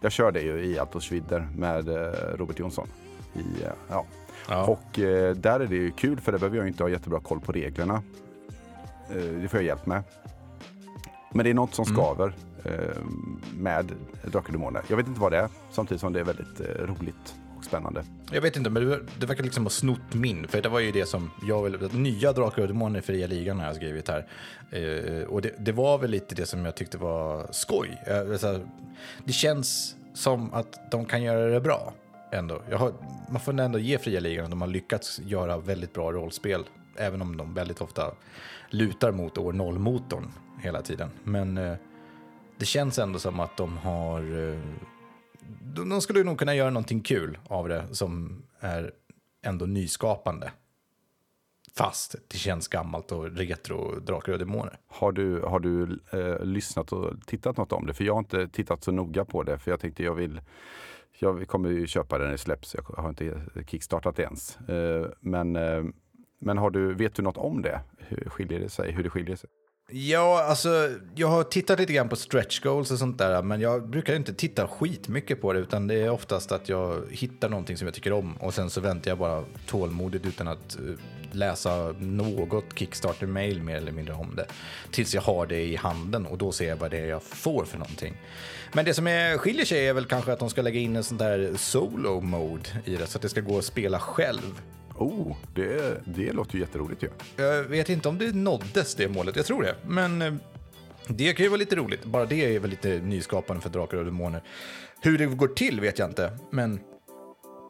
jag 0.00 0.12
kör 0.12 0.32
det 0.32 0.40
ju 0.40 0.64
i 0.64 0.78
Altosvidder 0.78 1.48
med 1.56 1.88
eh, 1.88 2.12
Robert 2.36 2.58
Jonsson. 2.58 2.88
I, 3.34 3.38
eh, 3.64 3.70
ja. 3.90 4.04
Ja. 4.48 4.64
Och 4.66 4.98
eh, 4.98 5.34
där 5.34 5.60
är 5.60 5.66
det 5.66 5.76
ju 5.76 5.90
kul 5.90 6.20
för 6.20 6.32
där 6.32 6.38
behöver 6.38 6.56
jag 6.58 6.66
inte 6.68 6.82
ha 6.82 6.90
jättebra 6.90 7.20
koll 7.20 7.40
på 7.40 7.52
reglerna. 7.52 8.02
Eh, 9.10 9.16
det 9.16 9.48
får 9.48 9.58
jag 9.60 9.64
hjälp 9.66 9.86
med. 9.86 10.02
Men 11.32 11.44
det 11.44 11.50
är 11.50 11.54
något 11.54 11.74
som 11.74 11.84
Mm. 11.84 11.96
skaver 11.96 12.26
eh, 12.28 12.32
Eh, 12.64 13.02
med 13.56 13.92
Drakar 14.22 14.48
och 14.48 14.52
Demoner. 14.52 14.82
Jag 14.88 14.96
vet 14.96 15.06
inte 15.06 15.20
vad 15.20 15.32
det 15.32 15.38
är, 15.38 15.48
samtidigt 15.70 16.00
som 16.00 16.12
det 16.12 16.20
är 16.20 16.24
väldigt 16.24 16.60
eh, 16.60 16.66
roligt 16.66 17.34
och 17.58 17.64
spännande. 17.64 18.04
Jag 18.32 18.40
vet 18.40 18.56
inte, 18.56 18.70
men 18.70 18.88
det, 18.88 19.00
det 19.18 19.26
verkar 19.26 19.44
liksom 19.44 19.64
ha 19.64 19.70
snott 19.70 20.14
min. 20.14 20.48
För 20.48 20.62
det 20.62 20.68
var 20.68 20.80
ju 20.80 20.92
det 20.92 21.06
som 21.06 21.30
jag 21.48 21.62
ville... 21.62 21.88
Nya 21.92 22.32
Drakar 22.32 22.62
och 22.62 22.68
Demoner 22.68 22.98
i 22.98 23.02
fria 23.02 23.26
ligan 23.26 23.58
har 23.58 23.66
jag 23.66 23.76
skrivit 23.76 24.08
här. 24.08 24.26
Eh, 24.70 25.22
och 25.24 25.42
det, 25.42 25.54
det 25.58 25.72
var 25.72 25.98
väl 25.98 26.10
lite 26.10 26.34
det 26.34 26.46
som 26.46 26.64
jag 26.64 26.74
tyckte 26.74 26.98
var 26.98 27.46
skoj. 27.52 28.02
Eh, 28.06 28.18
alltså, 28.18 28.60
det 29.24 29.32
känns 29.32 29.96
som 30.14 30.54
att 30.54 30.90
de 30.90 31.04
kan 31.04 31.22
göra 31.22 31.46
det 31.46 31.60
bra. 31.60 31.92
Ändå. 32.32 32.62
Jag 32.70 32.78
har, 32.78 32.92
man 33.30 33.40
får 33.40 33.60
ändå 33.60 33.78
ge 33.78 33.98
fria 33.98 34.20
ligan 34.20 34.44
att 34.44 34.50
de 34.50 34.60
har 34.60 34.68
lyckats 34.68 35.20
göra 35.24 35.56
väldigt 35.56 35.92
bra 35.92 36.12
rollspel. 36.12 36.64
Även 36.96 37.22
om 37.22 37.36
de 37.36 37.54
väldigt 37.54 37.80
ofta 37.80 38.12
lutar 38.70 39.12
mot 39.12 39.38
år 39.38 39.52
noll-motorn 39.52 40.32
hela 40.62 40.82
tiden. 40.82 41.10
Men 41.24 41.58
eh, 41.58 41.74
det 42.60 42.66
känns 42.66 42.98
ändå 42.98 43.18
som 43.18 43.40
att 43.40 43.56
de 43.56 43.76
har... 43.78 44.20
Eh, 44.20 44.60
de, 45.62 45.88
de 45.88 46.00
skulle 46.00 46.24
nog 46.24 46.38
kunna 46.38 46.54
göra 46.54 46.70
någonting 46.70 47.00
kul 47.00 47.38
av 47.48 47.68
det 47.68 47.84
som 47.92 48.42
är 48.60 48.92
ändå 49.42 49.66
nyskapande. 49.66 50.50
Fast 51.76 52.14
det 52.28 52.36
känns 52.38 52.68
gammalt 52.68 53.12
och 53.12 53.36
retro 53.36 54.00
Drakar 54.00 54.32
och 54.32 54.38
Demoner. 54.38 54.78
Har 54.86 55.12
du, 55.12 55.40
har 55.40 55.60
du 55.60 56.00
eh, 56.12 56.44
lyssnat 56.44 56.92
och 56.92 57.26
tittat 57.26 57.56
något 57.56 57.72
om 57.72 57.86
det? 57.86 57.94
För 57.94 58.04
jag 58.04 58.14
har 58.14 58.18
inte 58.18 58.48
tittat 58.48 58.84
så 58.84 58.92
noga 58.92 59.24
på 59.24 59.42
det, 59.42 59.58
för 59.58 59.70
jag 59.70 59.80
tänkte 59.80 60.02
jag 60.02 60.14
vill 60.14 60.40
jag 61.18 61.48
kommer 61.48 61.70
ju 61.70 61.86
köpa 61.86 62.18
den 62.18 62.26
när 62.26 62.32
det 62.32 62.38
släpps. 62.38 62.74
Jag 62.74 62.82
har 62.82 63.08
inte 63.08 63.42
kickstartat 63.66 64.16
det 64.16 64.22
ens. 64.22 64.60
Eh, 64.60 65.06
men, 65.20 65.56
eh, 65.56 65.84
men 66.38 66.58
har 66.58 66.70
du, 66.70 66.94
vet 66.94 67.14
du 67.14 67.22
något 67.22 67.36
om 67.36 67.62
det? 67.62 67.80
Hur 67.98 68.30
skiljer 68.30 68.60
det 68.60 68.68
sig? 68.68 68.92
Hur 68.92 69.02
det 69.02 69.10
skiljer 69.10 69.36
sig? 69.36 69.50
Ja, 69.92 70.42
alltså 70.42 70.90
jag 71.14 71.28
har 71.28 71.42
tittat 71.42 71.78
lite 71.78 71.92
grann 71.92 72.08
på 72.08 72.16
stretch 72.16 72.60
goals 72.60 72.90
och 72.90 72.98
sånt 72.98 73.18
där, 73.18 73.42
men 73.42 73.60
jag 73.60 73.88
brukar 73.88 74.14
inte 74.14 74.34
titta 74.34 74.66
skitmycket 74.68 75.40
på 75.40 75.52
det, 75.52 75.58
utan 75.58 75.86
det 75.86 75.94
är 75.94 76.10
oftast 76.10 76.52
att 76.52 76.68
jag 76.68 77.02
hittar 77.10 77.48
någonting 77.48 77.76
som 77.76 77.86
jag 77.86 77.94
tycker 77.94 78.12
om 78.12 78.36
och 78.36 78.54
sen 78.54 78.70
så 78.70 78.80
väntar 78.80 79.10
jag 79.10 79.18
bara 79.18 79.44
tålmodigt 79.66 80.26
utan 80.26 80.48
att 80.48 80.78
eh, 80.78 80.82
läsa 81.32 81.94
något 81.98 82.64
Kickstarter-mail 82.74 83.62
mer 83.62 83.76
eller 83.76 83.92
mindre 83.92 84.14
om 84.14 84.36
det, 84.36 84.46
tills 84.90 85.14
jag 85.14 85.22
har 85.22 85.46
det 85.46 85.62
i 85.62 85.76
handen 85.76 86.26
och 86.26 86.38
då 86.38 86.52
ser 86.52 86.68
jag 86.68 86.76
vad 86.76 86.90
det 86.90 86.98
är 86.98 87.06
jag 87.06 87.22
får 87.22 87.64
för 87.64 87.78
någonting. 87.78 88.14
Men 88.72 88.84
det 88.84 88.94
som 88.94 89.06
är, 89.06 89.38
skiljer 89.38 89.64
sig 89.64 89.88
är 89.88 89.94
väl 89.94 90.06
kanske 90.06 90.32
att 90.32 90.38
de 90.38 90.50
ska 90.50 90.62
lägga 90.62 90.80
in 90.80 90.96
en 90.96 91.04
sån 91.04 91.18
där 91.18 91.52
solo-mode 91.56 92.68
i 92.84 92.96
det, 92.96 93.06
så 93.06 93.18
att 93.18 93.22
det 93.22 93.28
ska 93.28 93.40
gå 93.40 93.58
att 93.58 93.64
spela 93.64 93.98
själv. 93.98 94.60
Oh, 95.00 95.36
det, 95.54 96.00
det 96.04 96.32
låter 96.32 96.54
ju 96.54 96.60
jätteroligt 96.60 97.02
ju. 97.02 97.08
Jag 97.36 97.62
vet 97.64 97.88
inte 97.88 98.08
om 98.08 98.18
det 98.18 98.34
nåddes 98.34 98.94
det 98.94 99.08
målet, 99.08 99.36
jag 99.36 99.46
tror 99.46 99.62
det. 99.62 99.74
Men 99.86 100.22
eh, 100.22 100.34
det 101.08 101.32
kan 101.32 101.44
ju 101.44 101.48
vara 101.50 101.58
lite 101.58 101.76
roligt. 101.76 102.04
Bara 102.04 102.24
det 102.26 102.56
är 102.56 102.60
väl 102.60 102.70
lite 102.70 102.88
nyskapande 102.88 103.62
för 103.62 103.70
Drakar 103.70 103.96
och 103.96 104.04
Demoner. 104.04 104.42
Hur 105.02 105.18
det 105.18 105.26
går 105.26 105.48
till 105.48 105.80
vet 105.80 105.98
jag 105.98 106.10
inte, 106.10 106.38
men 106.50 106.80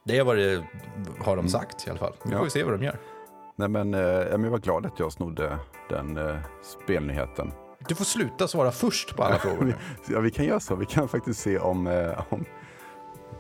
det 0.05 0.19
är 0.19 0.25
vad 0.25 0.37
det 0.37 0.63
har 1.19 1.37
de 1.37 1.49
sagt 1.49 1.87
i 1.87 1.91
alla 1.91 1.99
fall. 1.99 2.13
Vi 2.25 2.31
får 2.31 2.45
Ja. 2.45 2.51
se 2.51 2.63
vad 2.63 2.75
de 2.75 2.83
gör. 2.85 2.99
Nej, 3.57 3.69
men, 3.69 3.95
eh, 3.95 4.01
jag 4.01 4.39
var 4.39 4.59
glad 4.59 4.87
att 4.87 4.99
jag 4.99 5.13
snodde 5.13 5.59
den 5.89 6.17
eh, 6.17 6.37
spelnyheten. 6.85 7.53
Du 7.89 7.95
får 7.95 8.05
sluta 8.05 8.49
svara 8.49 8.71
först 8.71 9.17
på 9.17 9.23
alla 9.23 9.39
frågor. 9.39 9.77
Ja, 10.09 10.21
vi 10.21 10.31
kan 10.31 10.45
göra 10.45 10.61
så. 10.61 10.75
Vi 10.77 10.87
kan 10.87 11.09
faktiskt 11.09 11.41
se 11.41 11.59
om, 11.59 11.87
om 12.29 12.45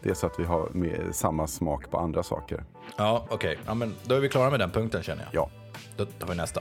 det 0.02 0.10
är 0.10 0.14
så 0.14 0.26
att 0.26 0.38
vi 0.40 0.44
har 0.44 0.68
med 0.72 1.00
samma 1.14 1.46
smak 1.46 1.90
på 1.90 1.98
andra 1.98 2.22
saker. 2.22 2.64
Ja, 2.96 3.26
okej. 3.30 3.58
Ja, 3.66 3.74
men 3.74 3.94
då 4.04 4.14
är 4.14 4.20
vi 4.20 4.28
klara 4.28 4.50
med 4.50 4.60
den 4.60 4.70
punkten 4.70 5.02
känner 5.02 5.22
jag. 5.32 5.42
Ja. 5.42 5.50
Då 5.96 6.04
tar 6.04 6.26
vi 6.28 6.34
nästa. 6.34 6.60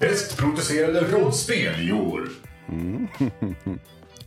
Bäst 0.00 0.36
producerade 0.38 1.00
rollspel 1.00 1.88
i 1.88 1.92
år. 1.92 2.28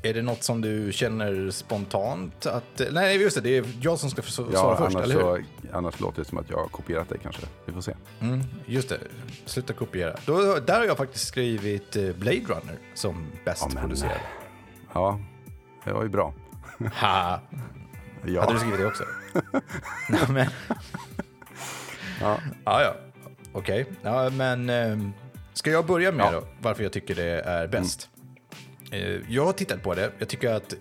Är 0.02 0.14
det 0.14 0.22
något 0.22 0.44
som 0.44 0.62
du 0.62 0.92
känner 0.94 1.52
spontant 1.52 2.46
att... 2.46 2.82
Nej, 2.92 3.18
just 3.22 3.36
det. 3.36 3.42
Det 3.42 3.58
är 3.58 3.66
jag 3.82 4.00
som 4.00 4.10
ska 4.10 4.22
svara 4.22 4.50
Ja, 4.54 4.76
först, 4.78 4.96
annars, 4.96 5.04
eller 5.12 5.16
hur? 5.16 5.22
så, 5.72 5.78
annars 5.78 6.00
låter 6.00 6.22
det 6.22 6.28
som 6.28 6.38
att 6.38 6.50
jag 6.50 6.58
har 6.58 6.68
kopierat 6.68 7.10
dig 7.10 7.20
kanske. 7.24 7.42
Vi 7.66 7.74
får 7.74 7.82
se. 7.82 7.94
Mm, 8.22 8.42
just 8.66 8.90
det. 8.90 9.00
Sluta 9.46 9.74
kopiera. 9.74 10.16
Då, 10.26 10.56
där 10.66 10.80
har 10.80 10.86
jag 10.86 10.98
faktiskt 10.98 11.28
skrivit 11.28 11.96
eh, 11.96 12.04
Blade 12.16 12.40
Runner 12.48 12.78
som 12.94 13.28
bäst 13.46 13.62
Ja, 13.62 13.70
men- 13.74 13.84
producerad. 13.84 14.18
Ja, 14.94 15.20
det 15.88 15.94
var 15.94 16.04
ju 16.04 16.10
bra. 16.10 16.34
Ha! 16.94 17.42
Ja. 18.26 18.42
Hade 18.42 18.54
du 18.54 18.60
skrivit 18.60 18.80
det 18.80 18.86
också? 18.86 19.04
Nej, 20.10 20.22
men... 20.30 20.48
Ja. 22.22 22.40
Ja, 22.66 22.82
ja. 22.82 22.96
Okej. 23.52 23.86
Ja, 24.02 24.30
men... 24.30 24.70
ehm, 24.70 25.12
ska 25.54 25.72
jag 25.72 25.86
börja 25.86 26.12
med 26.12 26.26
Ja. 26.26 26.32
då, 26.32 26.44
varför 26.62 26.84
jag 26.84 26.92
tycker 26.94 27.16
det 27.16 27.42
är 27.42 27.68
bäst? 27.68 28.10
Eh, 28.92 29.20
jag 29.30 29.46
har 29.46 29.54
tittat 29.54 29.84
på 29.84 29.94
det. 29.96 30.12
Jag 30.20 30.30
tycker 30.30 30.54
att 30.54 30.74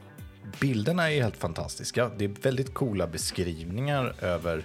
bilderna 0.60 1.10
är 1.12 1.22
helt 1.22 1.36
fantastiska. 1.36 2.10
Det 2.16 2.24
är 2.24 2.28
väldigt 2.42 2.74
coola 2.74 3.06
beskrivningar 3.06 4.14
över 4.20 4.64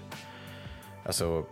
alltså, 1.05 1.45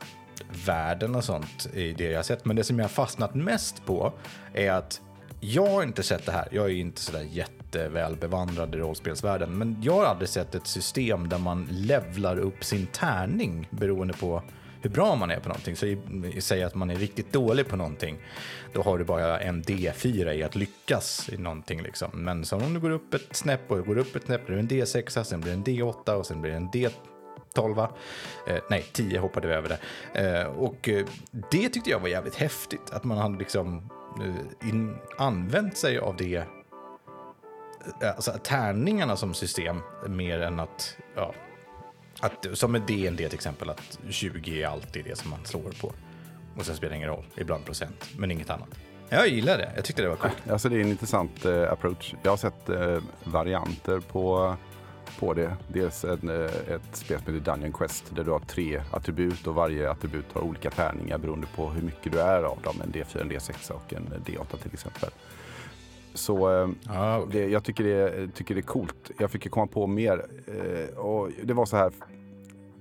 världen 0.65 1.15
och 1.15 1.24
sånt 1.24 1.69
i 1.74 1.93
det 1.93 2.03
jag 2.03 2.17
har 2.17 2.24
sett. 2.24 2.46
Men 2.46 2.55
det 2.55 2.63
som 2.63 2.79
jag 2.79 2.84
har 2.84 2.89
fastnat 2.89 3.36
mest 3.36 3.86
på 3.86 4.13
är 4.53 4.72
att 4.72 5.01
jag 5.39 5.67
har 5.67 5.84
inte 5.84 6.03
sett 6.03 6.25
det 6.25 6.31
här. 6.31 6.48
Jag 6.51 6.65
är 6.65 6.69
inte 6.69 7.01
sådär 7.01 7.27
väl 7.76 8.16
bevandrad 8.16 8.76
i 8.76 8.78
rollspelsvärlden. 8.78 9.58
Men 9.58 9.78
jag 9.82 9.94
har 9.94 10.06
aldrig 10.06 10.30
sett 10.30 10.56
ett 10.56 10.68
system 10.68 11.30
där 11.30 11.38
man 11.38 11.68
levlar 11.72 12.38
upp 12.38 12.64
sin 12.64 12.88
tärning 12.88 13.68
beroende 13.72 14.14
på 14.14 14.44
hur 14.82 14.90
bra 14.90 15.16
man 15.16 15.32
är 15.32 15.40
på 15.40 15.50
någonting. 15.50 15.76
Så 15.76 15.96
säg 16.40 16.64
att 16.64 16.76
man 16.76 16.90
är 16.90 16.96
riktigt 16.96 17.34
dålig 17.34 17.68
på 17.68 17.76
någonting. 17.76 18.18
Då 18.74 18.82
har 18.82 18.98
du 18.98 19.04
bara 19.04 19.40
en 19.40 19.64
D4 19.64 20.34
i 20.34 20.44
att 20.44 20.56
lyckas 20.56 21.30
i 21.30 21.38
någonting. 21.38 21.82
Liksom. 21.82 22.10
Men 22.14 22.46
så 22.46 22.56
om 22.56 22.74
du 22.74 22.80
går 22.80 22.90
upp 22.90 23.14
ett 23.14 23.36
snäpp 23.36 23.72
och 23.72 23.86
går 23.86 23.98
upp 23.98 24.16
ett 24.16 24.26
snäpp, 24.26 24.42
då 24.48 24.54
är 24.54 24.58
det 24.58 24.62
en 24.62 24.70
D6, 24.70 25.24
sen 25.24 25.42
blir 25.42 25.52
det 25.52 25.58
en 25.58 25.64
D8 25.64 26.14
och 26.14 26.26
sen 26.26 26.42
blir 26.42 26.52
det 26.52 26.58
en 26.58 26.72
D 26.72 26.90
12, 27.54 27.80
eh, 27.80 27.86
nej 28.70 28.86
10 28.94 29.20
hoppade 29.20 29.48
vi 29.48 29.54
över 29.54 29.70
där. 30.14 30.42
Eh, 30.42 30.48
och 30.48 30.90
eh, 30.90 31.06
det 31.52 31.70
tyckte 31.70 31.90
jag 31.90 32.00
var 32.00 32.08
jävligt 32.08 32.36
häftigt, 32.36 32.92
att 32.92 33.04
man 33.04 33.18
hade 33.18 33.38
liksom 33.38 33.90
eh, 34.22 34.70
in, 34.70 34.98
använt 35.18 35.78
sig 35.78 35.98
av 35.98 36.16
det, 36.18 36.44
Eh, 38.02 38.10
alltså 38.10 38.32
tärningarna 38.44 39.16
som 39.16 39.34
system, 39.34 39.82
mer 40.08 40.40
än 40.40 40.60
att, 40.60 40.98
ja, 41.16 41.34
att 42.20 42.48
som 42.54 42.72
med 42.72 42.82
DND 42.82 43.18
till 43.18 43.34
exempel, 43.34 43.70
att 43.70 44.00
20 44.10 44.64
är 44.64 44.68
alltid 44.68 45.06
det 45.06 45.18
som 45.18 45.30
man 45.30 45.46
slår 45.46 45.72
på. 45.82 45.94
Och 46.58 46.66
sen 46.66 46.76
spelar 46.76 46.92
det 46.92 46.98
ingen 46.98 47.10
roll, 47.10 47.26
ibland 47.36 47.66
procent, 47.66 48.06
men 48.18 48.32
inget 48.32 48.50
annat. 48.50 48.70
Jag 49.10 49.28
gillar 49.28 49.58
det, 49.58 49.72
jag 49.76 49.86
tyckte 49.86 50.02
det 50.02 50.10
var 50.10 50.16
coolt. 50.16 50.50
Alltså 50.50 50.70
det 50.70 50.76
är 50.76 50.82
en 50.82 50.88
intressant 50.88 51.46
eh, 51.46 51.72
approach. 51.72 52.14
Jag 52.24 52.32
har 52.32 52.38
sett 52.38 52.70
eh, 52.70 52.98
varianter 53.24 54.00
på, 54.00 54.56
på 55.20 55.34
det. 55.34 55.56
Dels 55.68 56.04
en, 56.04 56.30
eh, 56.30 56.46
ett 56.46 56.82
spel 56.96 57.20
som 57.20 57.34
heter 57.34 57.52
Dungeon 57.52 57.74
Quest 57.74 58.16
där 58.16 58.24
du 58.24 58.32
har 58.32 58.40
tre 58.40 58.82
attribut 58.92 59.48
och 59.48 59.56
varje 59.56 59.92
attribut 59.92 60.26
har 60.34 60.42
olika 60.42 60.70
tärningar 60.70 61.18
beroende 61.18 61.48
på 61.56 61.70
hur 61.70 61.82
mycket 61.82 62.12
du 62.12 62.20
är 62.20 62.44
av 62.44 62.62
dem. 62.62 62.82
En 62.84 62.92
D4, 62.92 63.22
en 63.22 63.32
D6 63.32 63.72
och 63.72 63.94
en 63.94 64.08
D8 64.26 64.58
till 64.62 64.74
exempel. 64.74 65.10
Så 66.13 66.62
eh, 66.63 66.70
Ja, 66.88 67.20
okej. 67.20 67.42
det, 67.42 67.50
jag 67.50 67.63
tycker 67.63 67.84
det, 67.84 68.28
tycker 68.36 68.56
det 68.56 68.60
är 68.60 68.63
coolt. 68.63 69.12
Jag 69.20 69.32
fick 69.32 69.46
ju 69.46 69.51
komma 69.51 69.68
på 69.68 69.88
mer. 69.88 70.25
Eh, 70.48 70.98
och 70.98 71.30
det 71.44 71.54
var 71.54 71.66
så 71.66 71.78
här. 71.78 71.92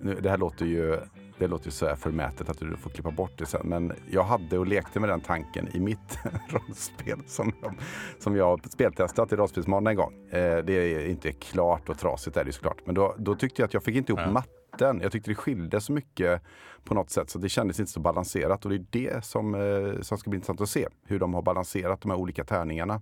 Nu, 0.00 0.14
det 0.20 0.30
här 0.30 0.38
låter 0.38 0.66
ju 0.66 0.97
det 1.38 1.47
låter 1.47 1.66
ju 1.66 1.71
så 1.71 1.87
här 1.87 1.97
förmätet 1.97 2.49
att 2.49 2.59
du 2.59 2.76
får 2.76 2.90
klippa 2.90 3.11
bort 3.11 3.33
det 3.38 3.47
sen. 3.47 3.61
Men 3.64 3.92
jag 4.11 4.23
hade 4.25 4.59
och 4.59 4.66
lekte 4.66 5.00
med 5.00 5.09
den 5.09 5.21
tanken 5.21 5.68
i 5.76 5.80
mitt 5.80 6.18
rollspel 6.49 7.18
som 7.26 7.52
jag, 7.62 7.75
som 8.18 8.37
jag 8.37 8.73
speltestat 8.73 9.33
i 9.33 9.37
Rollspelsmorgon 9.37 9.87
en 9.87 9.97
gång. 9.97 10.14
Eh, 10.30 10.59
det 10.64 10.73
är 10.73 11.07
inte 11.07 11.33
klart 11.33 11.88
och 11.88 11.99
trasigt 11.99 12.37
är 12.37 12.45
det 12.45 12.49
ju 12.49 12.52
såklart. 12.52 12.78
Men 12.87 12.95
då, 12.95 13.14
då 13.18 13.35
tyckte 13.35 13.62
jag 13.62 13.66
att 13.66 13.75
jag 13.75 13.83
fick 13.85 13.97
inte 13.97 14.12
ihop 14.12 14.21
Ja. 14.25 14.30
matten. 14.33 15.00
Jag 15.02 15.12
tyckte 15.12 15.30
det 15.30 15.35
skilde 15.35 15.80
så 15.80 15.92
mycket 15.92 16.42
på 16.85 16.95
något 16.95 17.11
sätt 17.11 17.30
så 17.30 17.38
det 17.38 17.49
kändes 17.49 17.80
inte 17.80 17.92
så 17.92 18.00
balanserat. 18.00 18.64
Och 18.64 18.71
det 18.71 18.76
är 18.76 18.87
det 18.90 19.25
som, 19.25 19.54
eh, 19.54 20.00
som 20.00 20.18
ska 20.18 20.30
bli 20.30 20.37
intressant 20.37 20.61
att 20.61 20.68
se. 20.68 20.88
Hur 21.07 21.18
de 21.18 21.35
har 21.35 21.42
balanserat 21.42 22.00
de 22.00 22.11
här 22.11 22.18
olika 22.18 22.45
tärningarna. 22.45 23.00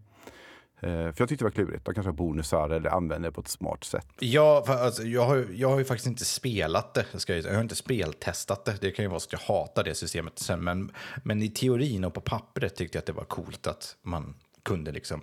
Eh, 0.80 0.88
För 0.90 1.14
jag 1.16 1.28
tyckte 1.28 1.36
det 1.36 1.44
var 1.44 1.50
klurigt. 1.50 1.84
De 1.84 1.94
kanske 1.94 2.08
har 2.08 2.16
bonusar 2.16 2.70
eller 2.70 2.90
använder 2.90 3.28
det 3.28 3.34
på 3.34 3.40
ett 3.40 3.48
smart 3.48 3.84
sätt. 3.84 4.06
Ja, 4.18 4.64
alltså, 4.68 5.02
jag, 5.02 5.26
har, 5.26 5.46
jag 5.54 5.68
har 5.68 5.78
ju 5.78 5.84
faktiskt 5.84 6.06
inte 6.06 6.24
spelat 6.24 6.94
det. 6.94 7.06
Ska 7.14 7.36
jag, 7.36 7.44
jag 7.44 7.54
har 7.54 7.60
inte 7.60 7.76
speltestat 7.76 8.64
det. 8.64 8.80
Det 8.80 8.90
kan 8.90 9.04
ju 9.04 9.08
vara 9.08 9.20
så 9.20 9.26
att 9.26 9.32
jag 9.32 9.54
hatar 9.54 9.84
det 9.84 9.94
systemet 9.94 10.38
sen. 10.38 10.64
Men, 10.64 10.92
men 11.24 11.42
i 11.42 11.48
teorin 11.48 12.04
och 12.04 12.14
på 12.14 12.20
pappret 12.20 12.76
tyckte 12.76 12.96
jag 12.96 13.00
att 13.00 13.06
det 13.06 13.12
var 13.12 13.24
coolt 13.24 13.66
att 13.66 13.96
man 14.02 14.34
kunde 14.62 14.92
liksom 14.92 15.20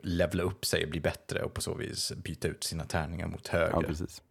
levla 0.00 0.42
upp 0.42 0.64
sig 0.64 0.84
och 0.84 0.90
bli 0.90 1.00
bättre 1.00 1.42
och 1.42 1.54
på 1.54 1.60
så 1.60 1.74
vis 1.74 2.12
byta 2.16 2.48
ut 2.48 2.64
sina 2.64 2.84
tärningar 2.84 3.26
mot 3.26 3.48
högre. 3.48 3.70
Ja, 3.72 3.82
precis. 3.82 4.22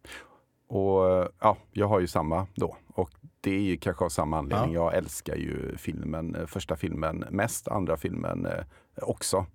Och 0.68 1.28
ja, 1.40 1.56
jag 1.72 1.88
har 1.88 2.00
ju 2.00 2.06
samma 2.06 2.46
då. 2.54 2.76
Och 2.94 3.10
det 3.40 3.50
är 3.50 3.60
ju 3.60 3.76
kanske 3.76 4.04
av 4.04 4.08
samma 4.08 4.38
anledning. 4.38 4.74
Jag 4.74 4.94
älskar 4.94 5.36
ju 5.36 5.76
filmen, 5.76 6.34
eh, 6.34 6.46
första 6.46 6.76
filmen 6.76 7.24
mest, 7.30 7.68
andra 7.68 7.96
filmen 7.96 8.46
eh, 8.46 8.64
också. 8.96 9.46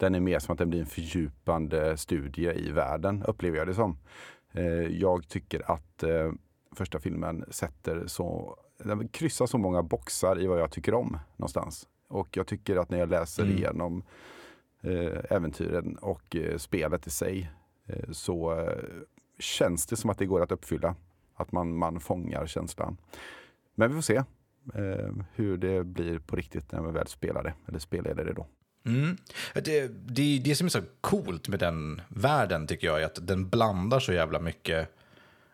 Den 0.00 0.14
är 0.14 0.20
mer 0.20 0.38
som 0.38 0.52
att 0.52 0.58
den 0.58 0.70
blir 0.70 0.80
en 0.80 0.86
fördjupande 0.86 1.96
studie 1.96 2.52
i 2.56 2.70
världen, 2.72 3.22
upplever 3.22 3.58
jag 3.58 3.66
det 3.66 3.74
som. 3.74 3.98
Eh, 4.52 4.64
jag 5.00 5.28
tycker 5.28 5.70
att 5.70 6.02
eh, 6.02 6.32
första 6.72 6.98
filmen 7.00 7.44
sätter 7.50 8.06
så, 8.06 8.56
den 8.78 9.08
kryssar 9.08 9.46
så 9.46 9.58
många 9.58 9.82
boxar 9.82 10.40
i 10.40 10.46
vad 10.46 10.60
jag 10.60 10.70
tycker 10.70 10.94
om 10.94 11.18
någonstans. 11.36 11.88
Och 12.08 12.36
jag 12.36 12.46
tycker 12.46 12.76
att 12.76 12.90
när 12.90 12.98
jag 12.98 13.08
läser 13.08 13.42
Mm. 13.42 13.56
igenom 13.56 14.02
eh, 14.80 15.32
äventyren 15.36 15.96
och 15.96 16.36
spelet 16.56 17.06
i 17.06 17.10
sig 17.10 17.50
så 18.12 18.68
känns 19.38 19.86
det 19.86 19.96
som 19.96 20.10
att 20.10 20.18
det 20.18 20.26
går 20.26 20.42
att 20.42 20.52
uppfylla. 20.52 20.94
Att 21.34 21.52
man, 21.52 21.76
man 21.76 22.00
fångar 22.00 22.46
känslan. 22.46 22.96
Men 23.74 23.88
vi 23.88 23.94
får 23.94 24.02
se 24.02 24.22
hur 25.34 25.56
det 25.56 25.84
blir 25.84 26.18
på 26.18 26.36
riktigt 26.36 26.72
när 26.72 26.82
vi 26.82 26.92
väl 26.92 27.06
spelar 27.06 27.42
det, 27.42 27.54
eller 27.68 27.78
spelleder 27.78 28.24
det 28.24 28.32
då. 28.32 28.46
Mm. 28.84 29.16
Det, 29.54 29.88
det, 29.88 30.38
det 30.38 30.54
som 30.54 30.66
är 30.66 30.70
så 30.70 30.82
coolt 31.00 31.48
med 31.48 31.58
den 31.58 32.02
världen 32.08 32.66
tycker 32.66 32.86
jag 32.86 33.02
är 33.02 33.06
att 33.06 33.26
den 33.26 33.48
blandar 33.48 34.00
så 34.00 34.12
jävla 34.12 34.40
mycket. 34.40 34.88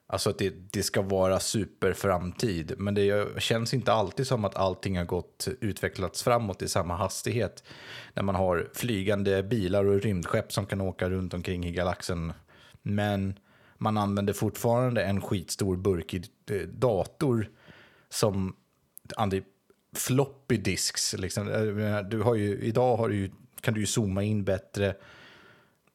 Alltså 0.08 0.30
att 0.30 0.38
det, 0.38 0.54
det 0.72 0.82
ska 0.82 1.02
vara 1.02 1.40
superframtid, 1.40 2.74
men 2.78 2.94
det 2.94 3.42
känns 3.42 3.74
inte 3.74 3.92
alltid 3.92 4.26
som 4.26 4.44
att 4.44 4.56
allting 4.56 4.98
har 4.98 5.04
gått 5.04 5.48
utvecklats 5.60 6.22
framåt 6.22 6.62
i 6.62 6.68
samma 6.68 6.96
hastighet. 6.96 7.64
När 8.14 8.22
man 8.22 8.34
har 8.34 8.68
flygande 8.74 9.42
bilar 9.42 9.84
och 9.84 10.02
rymdskepp 10.02 10.52
som 10.52 10.66
kan 10.66 10.80
åka 10.80 11.10
runt 11.10 11.34
omkring 11.34 11.66
i 11.66 11.72
galaxen. 11.72 12.32
Men 12.82 13.38
man 13.78 13.98
använder 13.98 14.32
fortfarande 14.32 15.04
en 15.04 15.20
skitstor 15.20 15.76
burkig 15.76 16.26
eh, 16.50 16.56
dator 16.56 17.50
som 18.08 18.56
floppy 19.96 20.56
disks. 20.56 21.14
Liksom. 21.18 21.46
Menar, 21.46 22.02
Du 22.02 22.20
har 22.22 22.34
ju, 22.34 22.58
idag 22.60 22.96
har 22.96 23.08
du 23.08 23.16
ju, 23.16 23.30
kan 23.60 23.74
du 23.74 23.80
ju 23.80 23.86
zooma 23.86 24.22
in 24.22 24.44
bättre 24.44 24.94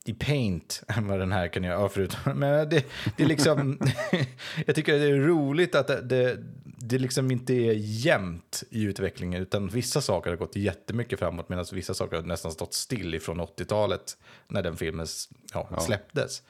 i 0.05 0.13
Paint 0.13 0.83
än 0.87 1.07
vad 1.07 1.19
den 1.19 1.31
här 1.31 1.47
kan 1.47 1.63
göra. 1.63 1.81
Ja, 1.81 1.89
förut. 1.89 2.17
Men 2.35 2.69
det, 2.69 2.85
det 3.17 3.23
är 3.23 3.27
liksom, 3.27 3.79
jag 4.65 4.75
tycker 4.75 4.93
det 4.99 5.05
är 5.05 5.15
roligt 5.19 5.75
att 5.75 5.87
det, 5.87 6.01
det, 6.01 6.37
det 6.63 6.97
liksom 6.99 7.31
inte 7.31 7.53
är 7.53 7.73
jämnt 7.77 8.63
i 8.69 8.83
utvecklingen. 8.83 9.41
Utan 9.41 9.67
vissa 9.67 10.01
saker 10.01 10.29
har 10.29 10.37
gått 10.37 10.55
jättemycket 10.55 11.19
framåt 11.19 11.49
medan 11.49 11.65
vissa 11.73 11.93
saker 11.93 12.15
har 12.15 12.23
nästan 12.23 12.51
stått 12.51 12.73
still 12.73 13.15
ifrån 13.15 13.41
80-talet 13.41 14.17
när 14.47 14.63
den 14.63 14.77
filmen 14.77 15.07
ja, 15.53 15.67
Ja. 15.71 15.79
släpptes. 15.79 16.43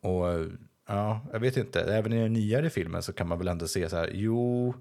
Och 0.00 0.26
ja, 0.88 1.20
jag 1.32 1.40
vet 1.40 1.56
inte, 1.56 1.80
även 1.80 2.12
i 2.12 2.22
den 2.22 2.32
nyare 2.32 2.70
filmen 2.70 3.02
så 3.02 3.12
kan 3.12 3.28
man 3.28 3.38
väl 3.38 3.48
ändå 3.48 3.68
se 3.68 3.88
så 3.88 3.96
här, 3.96 4.10
jo, 4.14 4.74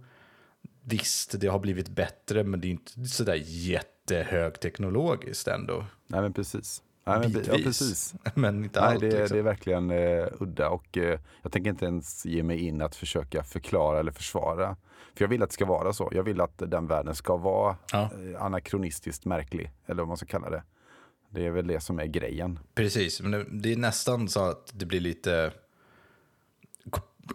visst, 0.83 1.39
det 1.41 1.47
har 1.47 1.59
blivit 1.59 1.89
bättre, 1.89 2.43
men 2.43 2.61
det 2.61 2.67
är 2.67 2.69
inte 2.69 3.05
sådär 3.05 3.41
jättehögteknologiskt 3.45 5.47
ändå. 5.47 5.85
Nej 6.07 6.21
men 6.21 6.33
precis. 6.33 6.83
Nej, 7.05 7.19
men, 7.19 7.31
ja, 7.31 7.37
Bitvis. 7.39 7.63
precis. 7.63 8.13
Men 8.35 8.63
inte 8.63 8.79
Nej, 8.81 8.89
allt. 8.89 8.99
det, 8.99 9.05
liksom. 9.19 9.35
det 9.35 9.39
är 9.39 9.43
verkligen 9.43 9.91
eh, 9.91 10.27
udda 10.39 10.69
och 10.69 10.97
eh, 10.97 11.19
jag 11.41 11.51
tänker 11.51 11.69
inte 11.69 11.85
ens 11.85 12.25
ge 12.25 12.43
mig 12.43 12.59
in 12.65 12.81
att 12.81 12.95
försöka 12.95 13.43
förklara 13.43 13.99
eller 13.99 14.11
försvara. 14.11 14.75
För 15.15 15.23
jag 15.23 15.29
vill 15.29 15.43
att 15.43 15.49
det 15.49 15.53
ska 15.53 15.65
vara 15.65 15.93
så. 15.93 16.09
Jag 16.11 16.23
vill 16.23 16.41
att 16.41 16.57
den 16.57 16.87
världen 16.87 17.15
ska 17.15 17.37
vara 17.37 17.75
Ja. 17.91 18.09
eh, 18.33 18.41
anakronistiskt 18.43 19.25
märklig, 19.25 19.71
eller 19.85 20.01
vad 20.01 20.07
man 20.07 20.17
ska 20.17 20.25
kalla 20.25 20.49
det. 20.49 20.63
Det 21.29 21.45
är 21.45 21.51
väl 21.51 21.67
det 21.67 21.79
som 21.79 21.99
är 21.99 22.05
grejen. 22.05 22.59
Precis, 22.75 23.21
men 23.21 23.31
det- 23.31 23.45
det 23.51 23.71
är 23.71 23.77
nästan 23.77 24.27
så 24.29 24.45
att 24.49 24.71
det 24.73 24.85
blir 24.85 24.99
lite 24.99 25.51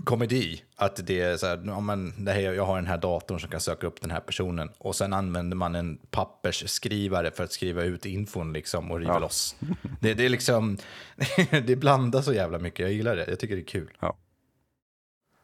komedi. 0.05 0.63
Att 0.77 1.07
det 1.07 1.21
är 1.21 1.37
så 1.37 1.47
här, 1.47 1.63
ja, 1.67 1.81
men 1.81 2.25
det 2.25 2.33
här, 2.33 2.41
jag 2.41 2.65
har 2.65 2.77
den 2.77 2.87
här 2.87 2.99
datorn 2.99 3.41
som 3.41 3.51
kan 3.51 3.61
söka 3.61 3.87
upp 3.87 4.01
den 4.01 4.11
här 4.11 4.21
personen 4.21 4.71
och 4.79 4.97
sen 4.97 5.13
använder 5.13 5.57
man 5.57 5.75
en 5.75 5.99
pappersskrivare 6.11 7.31
för 7.31 7.45
att 7.45 7.53
skriva 7.53 7.83
ut 7.83 8.07
infon 8.07 8.53
liksom 8.53 8.91
och 8.91 8.99
riva 8.99 9.13
Ja. 9.13 9.19
loss. 9.19 9.57
Det, 10.01 10.15
det 10.15 10.25
är 10.25 10.29
liksom, 10.29 10.77
det 11.67 11.77
blandar 11.77 12.23
så 12.23 12.33
jävla 12.33 12.59
mycket, 12.59 12.81
jag 12.81 12.93
gillar 12.93 13.17
det, 13.17 13.25
jag 13.29 13.39
tycker 13.39 13.57
det 13.57 13.63
är 13.63 13.67
kul. 13.67 13.91
Ja. 14.01 14.17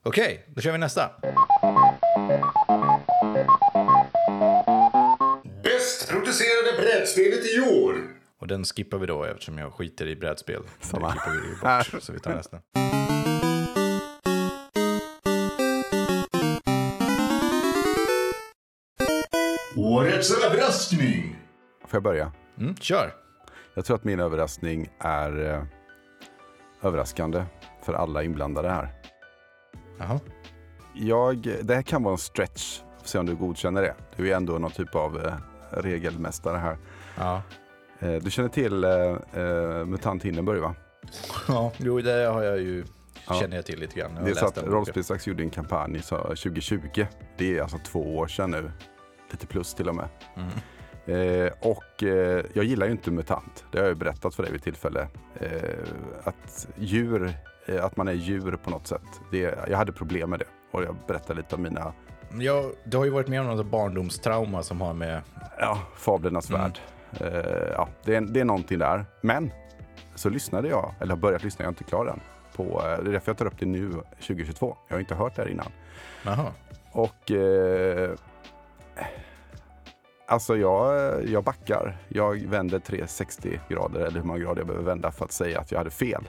Okej, 0.02 0.44
då 0.54 0.60
kör 0.60 0.72
vi 0.72 0.78
nästa. 0.78 1.10
Bäst 5.62 6.08
producerade 6.10 6.72
brädspelet 6.82 7.54
i 7.56 7.60
år. 7.60 7.94
Och 8.40 8.46
den 8.46 8.64
skippar 8.64 8.98
vi 8.98 9.06
då 9.06 9.24
eftersom 9.24 9.58
jag 9.58 9.72
skiter 9.72 10.06
i 10.06 10.16
brädspel. 10.16 10.62
Samma. 10.80 11.08
Det 11.08 11.12
klipper 11.14 11.48
vi 11.48 11.92
bort, 11.92 12.02
så 12.02 12.12
vi 12.12 12.18
tar 12.20 12.34
nästa. 12.34 12.58
Årets 19.84 20.44
överraskning. 20.44 21.36
Får 21.80 21.96
jag 21.96 22.02
börja? 22.02 22.32
Mm, 22.58 22.76
kör! 22.76 23.14
Jag 23.74 23.84
tror 23.84 23.96
att 23.96 24.04
min 24.04 24.20
överraskning 24.20 24.88
är 24.98 25.50
eh, 25.54 25.62
överraskande 26.82 27.44
för 27.82 27.94
alla 27.94 28.22
inblandade 28.22 28.68
här. 28.68 28.88
Jaha. 29.98 30.20
Jag, 30.94 31.36
det 31.62 31.74
här 31.74 31.82
kan 31.82 32.02
vara 32.02 32.12
en 32.12 32.18
stretch, 32.18 32.80
får 33.00 33.08
se 33.08 33.18
om 33.18 33.26
du 33.26 33.34
godkänner 33.34 33.82
det. 33.82 33.94
Du 34.16 34.30
är 34.32 34.36
ändå 34.36 34.58
någon 34.58 34.70
typ 34.70 34.94
av 34.94 35.26
eh, 35.26 35.34
regelmästare 35.70 36.56
här. 36.58 36.78
Ja. 37.18 37.42
Eh, 37.98 38.12
du 38.12 38.30
känner 38.30 38.48
till 38.48 38.84
eh, 38.84 38.90
eh, 39.42 39.84
MUTANT 39.84 40.22
Hindenburg 40.24 40.60
va? 40.62 40.74
ja, 41.48 41.72
jo 41.78 42.00
det 42.00 42.24
har 42.26 42.42
jag 42.42 42.58
ju, 42.58 42.84
Ja. 43.28 43.34
känner 43.40 43.56
jag 43.56 43.66
till 43.66 43.78
lite 43.80 44.00
grann. 44.00 44.14
Jag 44.16 44.24
Det 44.24 44.30
är 44.30 44.34
så 44.34 44.46
att. 44.46 44.62
Rollspelsdags 44.62 45.26
gjorde 45.26 45.42
en 45.42 45.50
kampanj 45.50 46.02
så 46.02 46.16
2020. 46.22 47.06
Det 47.38 47.58
är 47.58 47.62
alltså 47.62 47.78
två 47.86 48.16
år 48.16 48.26
sedan 48.26 48.50
nu. 48.50 48.70
Lite 49.34 49.46
plus 49.46 49.74
till 49.74 49.88
och 49.88 49.94
med. 49.94 50.08
Mm. 50.36 50.50
Eh, 51.46 51.52
och 51.60 52.02
eh, 52.02 52.44
jag 52.52 52.64
gillar 52.64 52.86
ju 52.86 52.92
inte 52.92 53.10
MUTANT. 53.10 53.64
Det 53.72 53.78
har 53.78 53.84
jag 53.84 53.90
ju 53.90 53.94
berättat 53.98 54.34
för 54.34 54.42
dig 54.42 54.52
vid 54.52 54.62
tillfälle. 54.62 55.08
Eh, 55.40 55.48
att 56.24 56.68
djur, 56.76 57.34
eh, 57.66 57.84
att 57.84 57.96
man 57.96 58.08
är 58.08 58.12
djur 58.12 58.56
på 58.64 58.70
något 58.70 58.86
sätt. 58.86 59.20
Det, 59.30 59.58
jag 59.68 59.76
hade 59.78 59.92
problem 59.92 60.30
med 60.30 60.38
det. 60.38 60.44
Och 60.72 60.82
jag 60.84 60.96
berättade 61.06 61.34
lite 61.40 61.54
om 61.54 61.62
mina 61.62 61.92
Ja, 62.38 62.64
du 62.84 62.96
har 62.96 63.04
ju 63.04 63.10
varit 63.10 63.28
med 63.28 63.40
om 63.40 63.46
något 63.46 63.66
barndomstrauma 63.66 64.62
som 64.62 64.80
har 64.80 64.94
med... 64.94 65.22
ja, 65.58 65.78
fablernas 65.96 66.50
Mm. 66.50 66.60
värld. 66.62 66.78
Eh, 67.20 67.72
ja, 67.72 67.88
det, 68.04 68.14
är, 68.16 68.20
det 68.20 68.40
är 68.40 68.44
någonting 68.44 68.78
där. 68.78 69.04
Men 69.20 69.52
så 70.14 70.28
lyssnade 70.28 70.68
jag, 70.68 70.94
eller 71.00 71.14
har 71.14 71.20
börjat 71.20 71.42
lyssna, 71.44 71.62
jag 71.62 71.66
är 71.68 71.72
inte 71.72 71.84
klar 71.84 72.06
än. 72.06 72.20
På, 72.56 72.62
eh, 72.62 72.82
det 73.04 73.10
är 73.10 73.12
därför 73.12 73.30
jag 73.30 73.38
tar 73.38 73.46
upp 73.46 73.58
det 73.58 73.66
nu 73.66 73.90
2022. 74.20 74.76
Jag 74.88 74.94
har 74.96 75.00
inte 75.00 75.14
hört 75.14 75.36
det 75.36 75.42
här 75.42 75.48
innan. 75.48 75.72
Jaha. 76.24 76.46
Och 76.92 77.30
alltså 80.26 80.56
jag, 80.56 81.24
jag 81.28 81.44
backar. 81.44 81.96
Jag 82.08 82.36
vänder 82.36 82.78
360 82.78 83.60
grader 83.68 84.00
eller 84.00 84.20
hur 84.20 84.26
många 84.26 84.38
grader 84.38 84.60
jag 84.60 84.66
behöver 84.66 84.86
vända 84.86 85.10
för 85.10 85.24
att 85.24 85.32
säga 85.32 85.60
att 85.60 85.72
jag 85.72 85.78
hade 85.78 85.90
fel. 85.90 86.28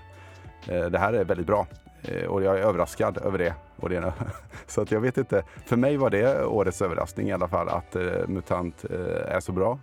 Eh, 0.67 0.85
det 0.85 0.99
här 0.99 1.13
är 1.13 1.23
väldigt 1.23 1.47
bra 1.47 1.67
eh, 2.01 2.25
och 2.25 2.43
jag 2.43 2.59
är 2.59 2.61
överraskad 2.61 3.17
över 3.17 3.37
det. 3.37 3.53
Och 3.75 3.89
det 3.89 4.13
så 4.67 4.81
att 4.81 4.91
jag 4.91 5.01
vet 5.01 5.17
inte. 5.17 5.43
För 5.65 5.77
mig 5.77 5.97
var 5.97 6.09
det 6.09 6.45
årets 6.45 6.81
överraskning 6.81 7.29
i 7.29 7.33
alla 7.33 7.47
fall 7.47 7.69
att 7.69 7.95
eh, 7.95 8.27
MUTANT 8.27 8.85
är 9.27 9.39
så 9.39 9.51
bra. 9.51 9.79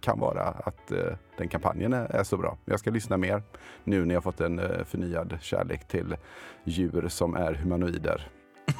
Kan 0.00 0.18
vara 0.18 0.42
att 0.42 0.92
den 1.38 1.48
kampanjen 1.48 1.92
är, 1.92 2.22
så 2.22 2.36
bra. 2.36 2.56
Jag 2.64 2.80
ska 2.80 2.90
lyssna 2.90 3.16
mer 3.16 3.42
nu 3.84 4.04
när 4.04 4.14
jag 4.14 4.24
fått 4.24 4.40
en 4.40 4.60
förnyad 4.84 5.38
kärlek 5.40 5.88
till 5.88 6.16
djur 6.64 7.08
som 7.08 7.36
är 7.36 7.54
humanoider 7.54 8.28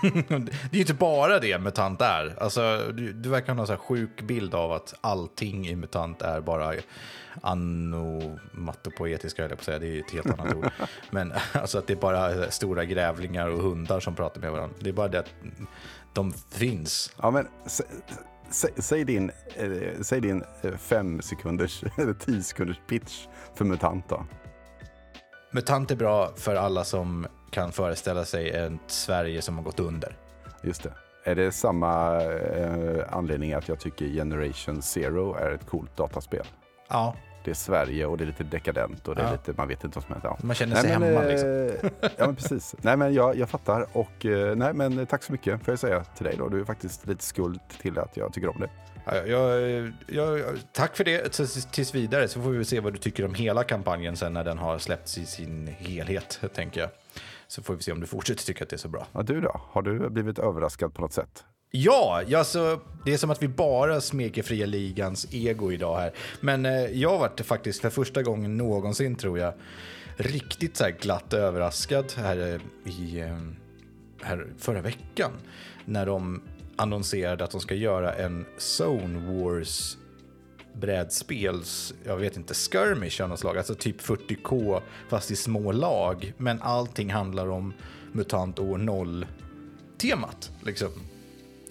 det 0.02 0.52
är 0.70 0.74
ju 0.74 0.80
inte 0.80 0.94
bara 0.94 1.38
det 1.38 1.58
MUTANT 1.58 2.00
är. 2.00 2.42
Alltså, 2.42 2.92
du, 2.92 3.12
du 3.12 3.28
verkar 3.28 3.54
ha 3.54 3.72
en 3.72 3.78
sjuk 3.78 4.22
bild 4.22 4.54
av 4.54 4.72
att 4.72 4.94
allting 5.00 5.68
i 5.68 5.76
MUTANT 5.76 6.22
är 6.22 6.40
bara 6.40 6.74
anomatopoetiska, 7.42 9.42
jag 9.42 9.50
på 9.50 9.54
att 9.54 9.62
säga. 9.62 9.78
Det 9.78 9.86
är 9.86 9.92
ju 9.92 10.00
ett 10.00 10.10
helt 10.10 10.40
annat 10.40 10.54
ord. 10.54 10.70
Men 11.10 11.32
alltså 11.52 11.78
att 11.78 11.86
det 11.86 11.92
är 11.92 11.96
bara 11.96 12.50
stora 12.50 12.84
grävlingar 12.84 13.48
och 13.48 13.62
hundar 13.62 14.00
som 14.00 14.14
pratar 14.14 14.40
med 14.40 14.52
varandra. 14.52 14.76
Det 14.80 14.88
är 14.88 14.94
bara 14.94 15.08
det 15.08 15.18
att 15.18 15.34
de 16.12 16.32
finns. 16.50 17.12
Ja, 17.22 17.30
men 17.30 17.48
sä, 17.66 17.84
sä, 18.50 18.68
säg 18.76 19.04
din, 19.04 19.30
eh, 19.56 19.70
säg 20.00 20.20
din 20.20 20.44
eh, 20.62 20.76
fem 20.76 21.22
sekunders 21.22 21.84
eller 21.98 22.12
tio 22.12 22.42
sekunders 22.42 22.80
pitch 22.88 23.26
för 23.54 23.64
MUTANT 23.64 24.08
då. 24.08 24.26
MUTANT 25.52 25.90
är 25.90 25.96
bra 25.96 26.32
för 26.36 26.54
alla 26.54 26.84
som 26.84 27.26
kan 27.50 27.72
föreställa 27.72 28.24
sig 28.24 28.50
ett 28.50 28.72
Sverige 28.86 29.42
som 29.42 29.56
har 29.56 29.64
gått 29.64 29.80
under. 29.80 30.16
Just 30.62 30.82
det. 30.82 30.92
Är 31.24 31.34
det 31.34 31.52
samma 31.52 32.22
eh, 32.22 33.04
anledning 33.10 33.52
att 33.52 33.68
jag 33.68 33.80
tycker 33.80 34.06
Generation 34.06 34.82
Zero 34.82 35.34
är 35.34 35.50
ett 35.50 35.66
coolt 35.66 35.96
dataspel? 35.96 36.46
Ja, 36.88 37.14
Det 37.44 37.50
är 37.50 37.54
Sverige 37.54 38.06
och 38.06 38.18
det 38.18 38.24
är 38.24 38.26
lite 38.26 38.44
dekadent 38.44 39.08
och 39.08 39.14
det 39.14 39.22
är 39.22 39.26
Ja. 39.26 39.32
lite, 39.32 39.52
man 39.56 39.68
vet 39.68 39.84
inte 39.84 39.96
vad 39.98 40.04
som 40.04 40.12
händer. 40.12 40.28
Ja. 40.28 40.38
man 40.42 40.54
känner 40.56 40.76
sig 40.76 40.98
men, 40.98 41.02
hemma 41.02 41.22
eh, 41.22 41.28
liksom. 41.28 41.90
Ja, 42.16 42.26
men 42.26 42.36
precis. 42.36 42.74
Nej, 42.78 42.96
men 42.96 43.14
jag, 43.14 43.36
jag 43.36 43.48
fattar. 43.50 43.86
Och 43.92 44.26
eh, 44.26 44.56
nej, 44.56 44.74
men 44.74 45.06
tack 45.06 45.22
så 45.22 45.32
mycket 45.32 45.64
får 45.64 45.72
jag 45.72 45.78
säga 45.78 46.04
till 46.04 46.24
dig 46.24 46.34
då. 46.38 46.48
Du 46.48 46.60
är 46.60 46.64
faktiskt 46.64 47.06
lite 47.06 47.24
skuld 47.24 47.60
till 47.80 47.98
att 47.98 48.16
jag 48.16 48.32
tycker 48.32 48.48
om 48.48 48.60
det. 48.60 48.70
Ja, 49.04 49.16
jag, 49.16 49.92
jag, 50.06 50.40
tack 50.72 50.96
för 50.96 51.04
det 51.04 51.32
tills 51.72 51.94
vidare, 51.94 52.28
så 52.28 52.42
får 52.42 52.50
vi 52.50 52.64
se 52.64 52.80
vad 52.80 52.92
du 52.92 52.98
tycker 52.98 53.24
om 53.24 53.34
hela 53.34 53.64
kampanjen 53.64 54.16
sen 54.16 54.32
när 54.32 54.44
den 54.44 54.58
har 54.58 54.78
släppts 54.78 55.18
i 55.18 55.26
sin 55.26 55.66
helhet, 55.78 56.40
tänker 56.54 56.80
jag. 56.80 56.90
Så 57.50 57.62
får 57.62 57.74
vi 57.74 57.82
se 57.82 57.92
om 57.92 58.00
du 58.00 58.06
fortsätter 58.06 58.44
tycka 58.44 58.64
att 58.64 58.70
det 58.70 58.76
är 58.76 58.78
så 58.78 58.88
bra. 58.88 59.06
Ja, 59.12 59.22
du 59.22 59.40
då? 59.40 59.60
Har 59.70 59.82
du 59.82 60.10
blivit 60.10 60.38
överraskad 60.38 60.94
på 60.94 61.02
något 61.02 61.12
sätt? 61.12 61.44
Ja, 61.70 62.22
ja 62.26 62.44
så 62.44 62.80
det 63.04 63.12
är 63.12 63.16
som 63.16 63.30
att 63.30 63.42
vi 63.42 63.48
bara 63.48 64.00
smeker 64.00 64.42
fria 64.42 64.66
ligans 64.66 65.26
ego 65.30 65.72
idag 65.72 65.98
här. 65.98 66.12
Men 66.40 66.66
eh, 66.66 66.72
jag 66.72 67.18
varit 67.18 67.40
faktiskt 67.40 67.80
för 67.80 67.90
första 67.90 68.22
gången 68.22 68.56
någonsin, 68.56 69.16
tror 69.16 69.38
jag, 69.38 69.54
riktigt 70.16 70.76
så 70.76 70.84
här 70.84 70.90
glatt 70.90 71.32
överraskad 71.32 72.12
här 72.16 72.36
eh, 72.54 72.92
i 72.92 73.20
eh, 73.20 73.38
här 74.22 74.46
förra 74.58 74.80
veckan. 74.80 75.32
När 75.84 76.06
de 76.06 76.42
annonserade 76.76 77.44
att 77.44 77.50
de 77.50 77.60
ska 77.60 77.74
göra 77.74 78.14
en 78.14 78.46
Zone 78.78 79.32
Wars 79.32 79.96
brädspels, 80.74 81.94
jag 82.04 82.16
vet 82.16 82.36
inte, 82.36 82.54
skirmish 82.54 83.22
av 83.22 83.28
något 83.28 83.40
slag, 83.40 83.58
alltså 83.58 83.74
typ 83.74 84.00
40K 84.00 84.80
fast 85.08 85.30
i 85.30 85.36
små 85.36 85.72
lag. 85.72 86.32
Men 86.36 86.62
allting 86.62 87.10
handlar 87.10 87.48
om 87.48 87.72
MUTANT 88.12 88.58
år 88.58 88.78
0-temat. 88.78 90.50
Liksom. 90.62 90.90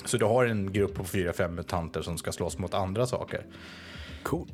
Så 0.05 0.17
du 0.17 0.25
har 0.25 0.45
en 0.45 0.73
grupp 0.73 0.93
på 0.93 1.03
4-5 1.03 1.51
mutanter 1.51 2.01
som 2.01 2.17
ska 2.17 2.31
slåss 2.31 2.57
mot 2.57 2.73
andra 2.73 3.07
saker. 3.07 3.45
Cool. 4.23 4.47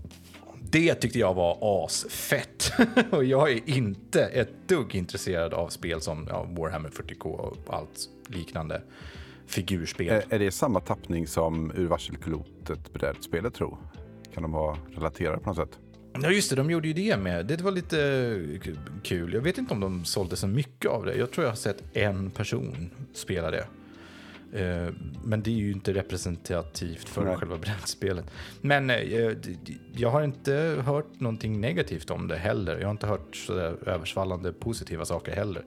Det 0.61 0.95
tyckte 0.95 1.19
jag 1.19 1.33
var 1.33 1.85
asfett. 1.85 2.71
och 3.11 3.23
jag 3.23 3.51
är 3.51 3.69
inte 3.69 4.21
ett 4.21 4.67
dugg 4.67 4.95
intresserad 4.95 5.53
av 5.53 5.69
spel 5.69 6.01
som 6.01 6.27
ja, 6.29 6.47
Warhammer 6.49 6.89
40K 6.89 7.23
och 7.23 7.57
allt 7.67 8.09
liknande 8.27 8.81
figurspel. 9.47 10.07
Är, 10.09 10.23
är 10.29 10.39
det 10.39 10.51
samma 10.51 10.79
tappning 10.79 11.27
som 11.27 11.71
ur 11.75 11.87
varselklotet 11.87 12.93
brädspelet 12.93 13.53
tror? 13.53 13.77
Kan 14.35 14.43
de 14.43 14.51
vara 14.51 14.77
relaterade 14.95 15.37
på 15.39 15.49
något 15.49 15.57
sätt? 15.57 15.79
Ja 16.21 16.29
just 16.31 16.49
det, 16.49 16.55
de 16.55 16.69
gjorde 16.71 16.87
ju 16.87 16.93
det 16.93 17.17
med. 17.17 17.45
Det 17.45 17.61
var 17.61 17.71
lite 17.71 18.59
kul. 19.03 19.33
Jag 19.33 19.41
vet 19.41 19.57
inte 19.57 19.73
om 19.73 19.79
de 19.79 20.05
sålde 20.05 20.35
så 20.35 20.47
mycket 20.47 20.91
av 20.91 21.05
det. 21.05 21.15
Jag 21.15 21.31
tror 21.31 21.43
jag 21.45 21.51
har 21.51 21.55
sett 21.55 21.83
en 21.93 22.31
person 22.31 22.89
spela 23.13 23.51
det. 23.51 23.67
Eh, 24.53 24.93
Men 25.23 25.41
det 25.43 25.49
är 25.49 25.55
ju 25.55 25.71
inte 25.71 25.93
representativt 25.93 27.09
för 27.09 27.25
Nej. 27.25 27.35
själva 27.37 27.57
brädspelet. 27.57 28.25
Men 28.61 28.89
eh, 28.89 29.33
jag 29.93 30.09
har 30.09 30.23
inte 30.23 30.81
hört 30.85 31.19
någonting 31.19 31.61
negativt 31.61 32.09
om 32.09 32.27
det 32.27 32.37
heller. 32.37 32.77
Jag 32.77 32.87
har 32.87 32.91
inte 32.91 33.07
hört 33.07 33.35
så 33.35 33.53
där 33.55 33.89
översvallande 33.89 34.53
positiva 34.53 35.05
saker 35.05 35.35
heller. 35.35 35.65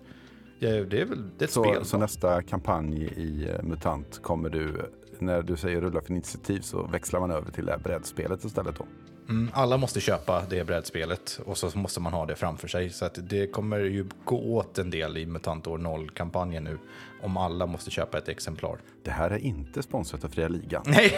Det 0.61 0.66
är 0.70 1.04
väl 1.04 1.31
det 1.38 1.44
är 1.44 1.46
ett 1.46 1.50
Så, 1.52 1.64
spel. 1.64 1.85
så 1.85 1.98
nästa 1.98 2.42
kampanj 2.42 3.04
i 3.04 3.48
eh, 3.48 3.62
MUTANT 3.62 4.18
kommer 4.22 4.50
du, 4.50 4.92
när 5.20 5.42
du 5.42 5.57
säger 5.57 5.81
rulla 5.81 6.00
för 6.00 6.11
initiativ 6.11 6.61
så 6.61 6.83
växlar 6.83 7.20
man 7.20 7.31
över 7.31 7.52
till 7.52 7.66
det 7.66 7.72
här 7.72 7.78
brädspelet 7.78 8.44
istället 8.44 8.76
då? 8.78 8.87
Mm, 9.28 9.50
alla 9.52 9.76
måste 9.76 10.00
köpa 10.00 10.42
det 10.50 10.64
brädspelet 10.64 11.40
och 11.44 11.59
så 11.59 11.78
måste 11.78 12.00
man 12.00 12.12
ha 12.12 12.26
det 12.26 12.35
framför 12.35 12.68
sig. 12.68 12.90
Så 12.90 13.09
det 13.14 13.46
kommer 13.46 13.78
ju 13.78 14.07
gå 14.24 14.57
åt 14.57 14.78
en 14.78 14.90
del 14.90 15.16
i 15.16 15.26
MUTANT 15.26 15.66
år 15.66 15.78
0-kampanjen 15.78 16.64
nu. 16.64 16.78
Om 17.22 17.37
alla 17.37 17.66
måste 17.66 17.90
köpa 17.90 18.18
ett 18.18 18.28
exemplar. 18.28 18.78
Det 19.04 19.11
här 19.11 19.31
är 19.31 19.38
inte 19.38 19.83
sponsrat 19.83 20.24
av 20.24 20.28
Fria 20.28 20.48
Ligan. 20.48 20.83
Nej, 20.87 21.12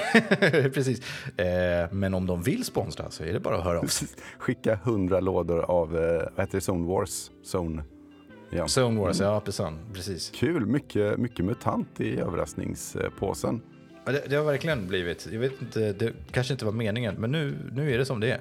precis. 0.75 1.01
Eh, 1.39 1.93
men 1.93 2.15
om 2.15 2.27
de 2.27 2.43
vill 2.43 2.65
sponsra 2.65 3.11
så 3.11 3.25
är 3.25 3.33
det 3.33 3.41
bara 3.41 3.59
att 3.59 3.65
höra 3.65 3.79
av 3.79 3.87
sig. 3.87 4.09
Skicka 4.39 4.77
hundra 4.77 5.21
lådor 5.21 5.61
av, 5.61 5.97
eh, 5.97 6.29
vad 6.37 6.47
heter 6.47 6.59
det, 6.59 6.73
Zone 6.73 6.89
Wars? 6.89 7.31
Zone. 7.55 7.85
Ja. 8.51 8.67
Zone 8.67 9.01
Wars, 9.01 9.21
ja 9.21 9.41
precis. 9.41 9.67
precis. 9.95 10.33
Kul, 10.35 10.67
mycket, 10.67 11.19
mycket 11.19 11.45
MUTANT 11.45 12.01
i 12.01 12.21
överraskningspåsen. 12.21 13.63
Ja, 14.05 14.13
Det, 14.13 14.23
det 14.29 14.37
har 14.37 14.45
verkligen 14.45 14.87
blivit, 14.87 15.29
jag 15.33 15.41
vet 15.41 15.63
inte, 15.63 15.93
det 15.93 16.13
kanske 16.31 16.53
inte 16.53 16.65
var 16.65 16.73
meningen, 16.73 17.15
men 17.15 17.33
nu, 17.33 17.57
nu 17.73 17.95
är 17.95 17.99
det 17.99 18.05
som 18.05 18.21
det 18.21 18.31
är. 18.31 18.41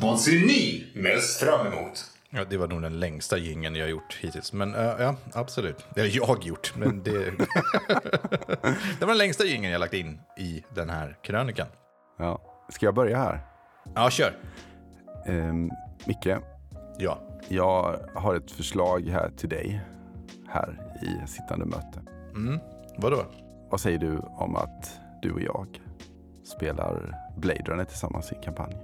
Vad 0.00 0.20
ser 0.20 0.32
ni 0.32 0.86
mest 0.94 1.40
fram 1.40 1.66
emot? 1.66 2.04
Ja, 2.30 2.44
det 2.50 2.56
var 2.56 2.68
nog 2.68 2.82
den 2.82 3.00
längsta 3.00 3.38
gingen 3.38 3.74
jag 3.74 3.90
gjort 3.90 4.18
hittills. 4.20 4.52
Men 4.52 4.74
äh, 4.74 4.80
ja, 4.80 5.16
absolut. 5.32 5.86
Eller 5.96 6.10
jag 6.16 6.44
gjort, 6.44 6.72
men 6.76 7.02
det... 7.02 7.12
det 8.98 9.00
var 9.00 9.06
den 9.06 9.18
längsta 9.18 9.44
gingen 9.44 9.70
jag 9.70 9.78
lagt 9.80 9.94
in 9.94 10.18
i 10.38 10.64
den 10.74 10.90
här 10.90 11.16
krönikan. 11.22 11.66
Ja. 12.18 12.40
Ska 12.68 12.86
jag 12.86 12.94
börja 12.94 13.18
här? 13.18 13.40
Ja, 13.94 14.10
kör. 14.10 14.36
Ehm, 15.26 15.70
Micke, 16.06 16.26
Ja. 16.98 17.18
jag 17.48 17.96
har 18.14 18.34
ett 18.34 18.50
förslag 18.50 19.00
här 19.08 19.30
till 19.36 19.48
dig 19.48 19.80
här 20.48 20.80
i 21.02 21.26
sittande 21.28 21.64
möte. 21.66 22.00
Mm. 22.34 22.58
Vadå? 22.98 23.24
Vad 23.70 23.80
säger 23.80 23.98
du 23.98 24.18
om 24.18 24.56
att 24.56 25.00
du 25.22 25.32
och 25.32 25.40
jag 25.40 25.80
spelar 26.44 27.14
Blade 27.36 27.62
Runner 27.66 27.84
tillsammans 27.84 28.32
i 28.32 28.34
en 28.36 28.42
kampanj? 28.42 28.76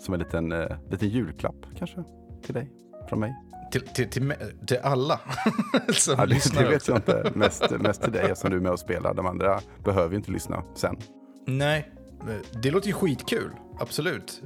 Som 0.00 0.14
en 0.14 0.20
liten, 0.20 0.52
eh, 0.52 0.76
liten 0.90 1.08
julklapp 1.08 1.56
kanske 1.78 2.04
till 2.44 2.54
dig 2.54 2.70
från 3.08 3.20
mig. 3.20 3.34
Till, 3.72 3.80
till, 3.80 4.10
till, 4.10 4.32
till 4.66 4.78
alla 4.82 5.20
som 5.92 6.14
Ja, 6.18 6.26
det, 6.26 6.34
lyssnar 6.34 6.62
det 6.62 6.68
vet 6.68 6.76
också. 6.76 6.92
jag 6.92 6.98
inte. 6.98 7.38
Mest, 7.38 7.70
mest 7.70 8.02
till 8.02 8.12
dig 8.12 8.22
eftersom 8.30 8.50
du 8.50 8.56
är 8.56 8.60
med 8.60 8.72
och 8.72 8.78
spelar. 8.80 9.14
De 9.14 9.26
andra 9.26 9.60
behöver 9.84 10.10
ju 10.10 10.16
inte 10.16 10.30
lyssna 10.30 10.62
sen. 10.74 10.96
Nej, 11.46 11.90
det 12.62 12.70
låter 12.70 12.86
ju 12.88 12.92
skitkul. 12.92 13.50
Absolut. 13.80 14.42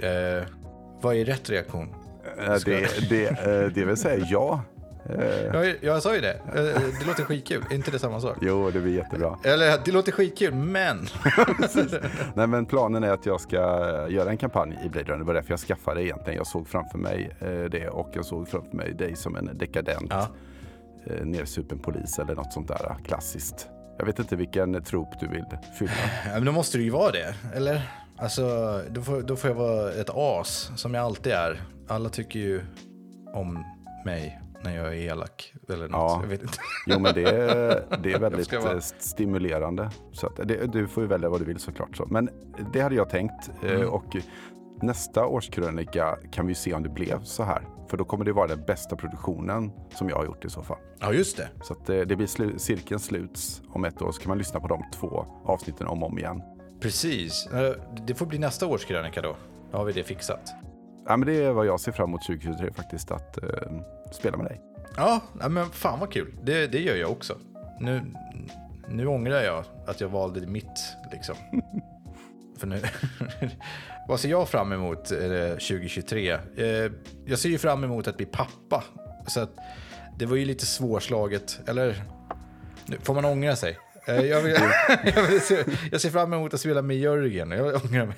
Eh, 0.00 0.44
vad 1.00 1.16
är 1.16 1.24
rätt 1.24 1.50
reaktion? 1.50 1.94
Eh, 2.38 2.54
Det, 2.64 3.08
det, 3.10 3.26
eh, 3.28 3.72
det 3.74 3.84
vill 3.84 3.96
säga 3.96 4.26
ja. 4.30 4.62
Eh, 5.10 5.44
Jag, 5.44 5.74
jag 5.80 6.02
sa 6.02 6.14
ju 6.14 6.20
det. 6.20 6.32
Eh, 6.34 6.80
det 7.00 7.06
låter 7.06 7.24
skitkul. 7.24 7.64
Är 7.70 7.74
inte 7.74 7.90
det 7.90 7.98
samma 7.98 8.20
sak? 8.20 8.36
Jo, 8.40 8.70
det 8.70 8.80
blir 8.80 8.94
jättebra. 8.96 9.38
Eller, 9.44 9.78
det 9.84 9.92
låter 9.92 10.12
skitkul, 10.12 10.54
men... 10.54 11.06
Nej, 12.34 12.46
men 12.46 12.66
planen 12.66 13.04
är 13.04 13.10
att 13.12 13.26
jag 13.26 13.40
ska 13.40 13.56
göra 14.08 14.30
en 14.30 14.36
kampanj 14.36 14.78
i 14.84 14.88
Blade 14.88 15.06
Runner. 15.08 15.18
Det 15.18 15.24
var 15.24 15.34
därför 15.34 15.50
jag 15.52 15.60
skaffade 15.60 16.00
det 16.00 16.06
egentligen. 16.06 16.36
Jag 16.36 16.46
såg 16.46 16.68
framför 16.68 16.98
mig 16.98 17.30
eh, 17.40 17.48
det 17.70 17.88
och 17.88 18.10
jag 18.12 18.24
såg 18.24 18.48
framför 18.48 18.76
mig 18.76 18.92
dig 18.94 19.16
som 19.16 19.36
en 19.36 19.58
dekadent 19.58 20.10
Ja. 20.10 20.26
eh, 21.06 21.24
nersupen 21.24 21.78
polis 21.78 22.18
eller 22.18 22.34
något 22.34 22.52
sånt 22.52 22.68
där 22.68 22.96
klassiskt. 23.06 23.68
Jag 24.00 24.06
vet 24.06 24.18
inte 24.18 24.36
vilken 24.36 24.82
trop 24.84 25.20
du 25.20 25.28
vill 25.28 25.44
fylla. 25.78 25.90
Men 26.34 26.44
då 26.44 26.52
måste 26.52 26.78
det 26.78 26.84
ju 26.84 26.90
vara 26.90 27.12
det, 27.12 27.34
eller? 27.54 27.82
Alltså, 28.16 28.42
då 28.90 29.02
får, 29.02 29.22
då 29.22 29.36
får 29.36 29.50
jag 29.50 29.54
vara 29.54 29.92
ett 29.92 30.10
as, 30.14 30.70
som 30.76 30.94
jag 30.94 31.04
alltid 31.04 31.32
är. 31.32 31.60
Alla 31.88 32.08
tycker 32.08 32.38
ju 32.38 32.60
om 33.34 33.64
mig 34.04 34.40
när 34.64 34.76
jag 34.76 34.86
är 34.86 34.92
elak, 34.92 35.52
eller 35.68 35.88
något. 35.88 35.90
Ja. 35.92 36.18
Jag 36.22 36.28
vet 36.28 36.42
inte. 36.42 36.58
Jo, 36.86 36.98
men 36.98 37.14
det 37.14 37.22
är, 37.24 37.82
det 38.02 38.12
är 38.12 38.18
väldigt 38.18 38.52
vara- 38.52 38.72
eh, 38.72 38.80
stimulerande. 38.98 39.90
Så 40.12 40.26
att 40.26 40.36
det, 40.36 40.66
du 40.72 40.88
får 40.88 41.02
ju 41.02 41.08
välja 41.08 41.28
vad 41.28 41.40
du 41.40 41.44
vill 41.44 41.58
såklart. 41.58 41.96
Så. 41.96 42.06
Men 42.10 42.28
det 42.72 42.80
hade 42.80 42.94
jag 42.94 43.10
tänkt. 43.10 43.50
eh, 43.62 43.70
Mm. 43.70 43.88
Och 43.88 44.16
nästa 44.82 45.26
års 45.26 45.48
krönika 45.50 46.16
kan 46.32 46.46
vi 46.46 46.54
se 46.54 46.74
om 46.74 46.82
det 46.82 46.88
blev 46.88 47.22
så 47.24 47.42
här. 47.42 47.62
För 47.90 47.96
då 47.96 48.04
kommer 48.04 48.24
det 48.24 48.32
vara 48.32 48.46
den 48.46 48.64
bästa 48.64 48.96
produktionen 48.96 49.72
som 49.94 50.08
jag 50.08 50.16
har 50.16 50.24
gjort 50.24 50.44
i 50.44 50.50
så 50.50 50.62
fall. 50.62 50.78
Ja, 51.00 51.12
just 51.12 51.36
det. 51.36 51.48
Så 51.62 51.72
att 51.72 51.86
det, 51.86 52.04
det 52.04 52.16
blir 52.16 52.26
slu, 52.26 52.58
cirkeln 52.58 53.00
sluts 53.00 53.62
om 53.68 53.84
ett 53.84 54.02
år 54.02 54.12
så 54.12 54.20
kan 54.20 54.28
man 54.28 54.38
lyssna 54.38 54.60
på 54.60 54.68
de 54.68 54.84
två 54.94 55.26
avsnitten 55.44 55.86
om 55.86 56.02
och 56.02 56.08
om 56.08 56.18
igen. 56.18 56.42
Precis. 56.80 57.46
Eh, 57.46 57.72
Det 58.06 58.14
får 58.14 58.26
bli 58.26 58.38
nästa 58.38 58.66
års 58.66 58.84
krönika 58.84 59.22
då. 59.22 59.36
Då 59.70 59.78
har 59.78 59.84
vi 59.84 59.92
det 59.92 60.04
fixat. 60.04 60.52
Ja, 61.06 61.16
men 61.16 61.26
det 61.28 61.44
är 61.44 61.52
vad 61.52 61.66
jag 61.66 61.80
ser 61.80 61.92
fram 61.92 62.08
emot 62.08 62.22
2023 62.26 62.72
faktiskt, 62.72 63.10
att 63.10 63.42
eh, 63.42 63.48
spela 64.12 64.36
med 64.36 64.46
dig. 64.46 64.60
Ja, 64.96 65.20
ja, 65.40 65.48
men 65.48 65.66
fan 65.70 66.00
vad 66.00 66.12
kul. 66.12 66.34
Det, 66.42 66.66
det 66.66 66.78
gör 66.80 66.96
jag 66.96 67.10
också. 67.10 67.34
Nu, 67.80 68.02
nu 68.88 69.06
ångrar 69.06 69.40
jag 69.42 69.64
att 69.86 70.00
jag 70.00 70.08
valde 70.08 70.46
mitt, 70.46 70.96
liksom. 71.12 71.34
För 72.58 72.66
nu... 72.66 72.82
vad 74.08 74.20
ser 74.20 74.28
jag 74.28 74.48
fram 74.48 74.72
emot 74.72 75.12
eh, 75.12 75.50
2023? 75.50 76.30
Eh, 76.30 76.66
jag 77.24 77.38
ser 77.38 77.48
ju 77.48 77.58
fram 77.58 77.84
emot 77.84 78.08
att 78.08 78.16
bli 78.16 78.26
pappa. 78.26 78.84
Så 79.26 79.40
att 79.40 79.50
det 80.18 80.26
var 80.26 80.36
ju 80.36 80.44
lite 80.44 80.66
svårslaget. 80.66 81.60
Eller, 81.66 82.04
får 83.02 83.14
man 83.14 83.24
ångra 83.24 83.56
sig? 83.56 83.78
Eh, 84.06 84.20
jag, 84.20 84.42
vill, 84.42 84.54
jag, 85.14 85.22
vill 85.22 85.40
se, 85.40 85.64
jag 85.90 86.00
ser 86.00 86.10
fram 86.10 86.32
emot 86.32 86.54
att 86.54 86.60
spela 86.60 86.82
med 86.82 86.96
Jörgen. 86.96 87.50
Jag 87.50 87.84
ångrar 87.84 88.06
mig. 88.06 88.16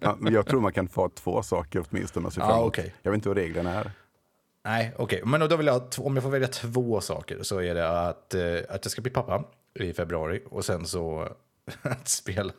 Ja, 0.00 0.18
jag 0.30 0.46
tror 0.46 0.60
man 0.60 0.72
kan 0.72 0.88
få 0.88 1.08
två 1.08 1.42
saker 1.42 1.84
åtminstone. 1.90 2.28
Man 2.38 2.58
okej. 2.58 2.94
Jag 3.02 3.10
vet 3.10 3.16
inte 3.16 3.28
vad 3.28 3.38
reglerna 3.38 3.74
är. 3.74 3.92
Nej, 4.64 4.92
okej. 4.96 5.22
Men 5.24 5.40
då 5.40 5.56
vill 5.56 5.66
jag, 5.66 5.82
om 5.98 6.16
jag 6.16 6.22
får 6.22 6.30
välja 6.30 6.48
två 6.48 7.00
saker 7.00 7.42
så 7.42 7.60
är 7.60 7.74
det 7.74 8.08
att, 8.08 8.34
eh, 8.34 8.42
att 8.68 8.84
jag 8.84 8.90
ska 8.90 9.02
bli 9.02 9.10
pappa 9.10 9.44
i 9.74 9.92
februari 9.92 10.42
och 10.50 10.64
sen 10.64 10.86
så 10.86 11.28
att 11.82 12.08
spela 12.08 12.52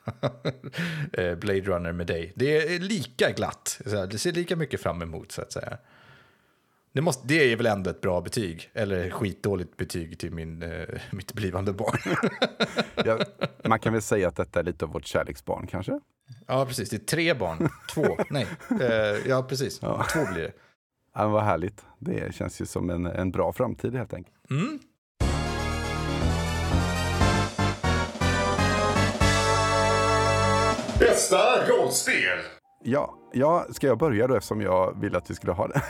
eh, 1.14 1.36
Blade 1.36 1.62
Runner 1.62 1.92
med 1.92 2.08
dig. 2.08 2.34
Det 2.36 2.76
är 2.76 2.80
lika 2.80 3.32
glatt. 3.32 3.82
Det 3.86 4.18
ser 4.18 4.32
lika 4.32 4.56
mycket 4.56 4.82
fram 4.82 5.02
emot 5.02 5.32
så 5.32 5.42
att 5.42 5.52
säga. 5.52 5.78
Det, 6.92 7.02
måste, 7.02 7.28
det 7.28 7.52
är 7.52 7.56
väl 7.56 7.66
ändå 7.66 7.90
ett 7.90 8.02
bra 8.02 8.22
betyg, 8.22 8.70
eller 8.74 9.10
skitdåligt 9.10 9.78
betyg 9.78 10.20
till 10.20 10.32
min, 10.32 10.62
eh, 10.62 10.86
mitt 11.12 11.34
blivande 11.34 11.74
barn. 11.74 11.98
Ja, 13.06 13.20
man 13.64 13.80
kan 13.80 13.94
väl 13.94 14.02
säga 14.02 14.28
att 14.28 14.36
detta 14.36 14.60
är 14.60 14.64
lite 14.64 14.86
av 14.86 14.92
vårt 14.92 15.06
kärleksbarn 15.06 15.68
kanske? 15.68 16.00
ja, 16.48 16.66
precis. 16.66 16.90
Det 16.90 16.96
är 16.96 17.06
tre 17.06 17.34
barn. 17.34 17.70
Två. 17.94 18.18
Nej. 18.30 18.48
Eh, 18.82 19.28
ja, 19.28 19.44
precis. 19.44 19.80
Två 19.80 20.26
blir 20.34 20.44
det. 20.44 20.52
Ja, 21.16 21.28
vad 21.28 21.44
härligt. 21.44 21.86
Det 22.00 22.36
känns 22.36 22.62
ju 22.62 22.66
som 22.66 22.90
en, 22.90 23.06
en 23.06 23.32
bra 23.32 23.54
framtid 23.54 23.96
helt 23.96 24.14
enkelt. 24.14 24.36
Bästa 31.18 31.68
rollspel! 31.68 32.38
Ja, 32.84 33.14
ja, 33.34 33.66
ska 33.70 33.88
jag 33.88 33.98
börja 33.98 34.28
då 34.28 34.36
eftersom 34.36 34.62
jag 34.62 35.02
ville 35.02 35.18
att 35.18 35.30
vi 35.30 35.36
skulle 35.36 35.54
ha 35.54 35.68
det? 35.68 35.82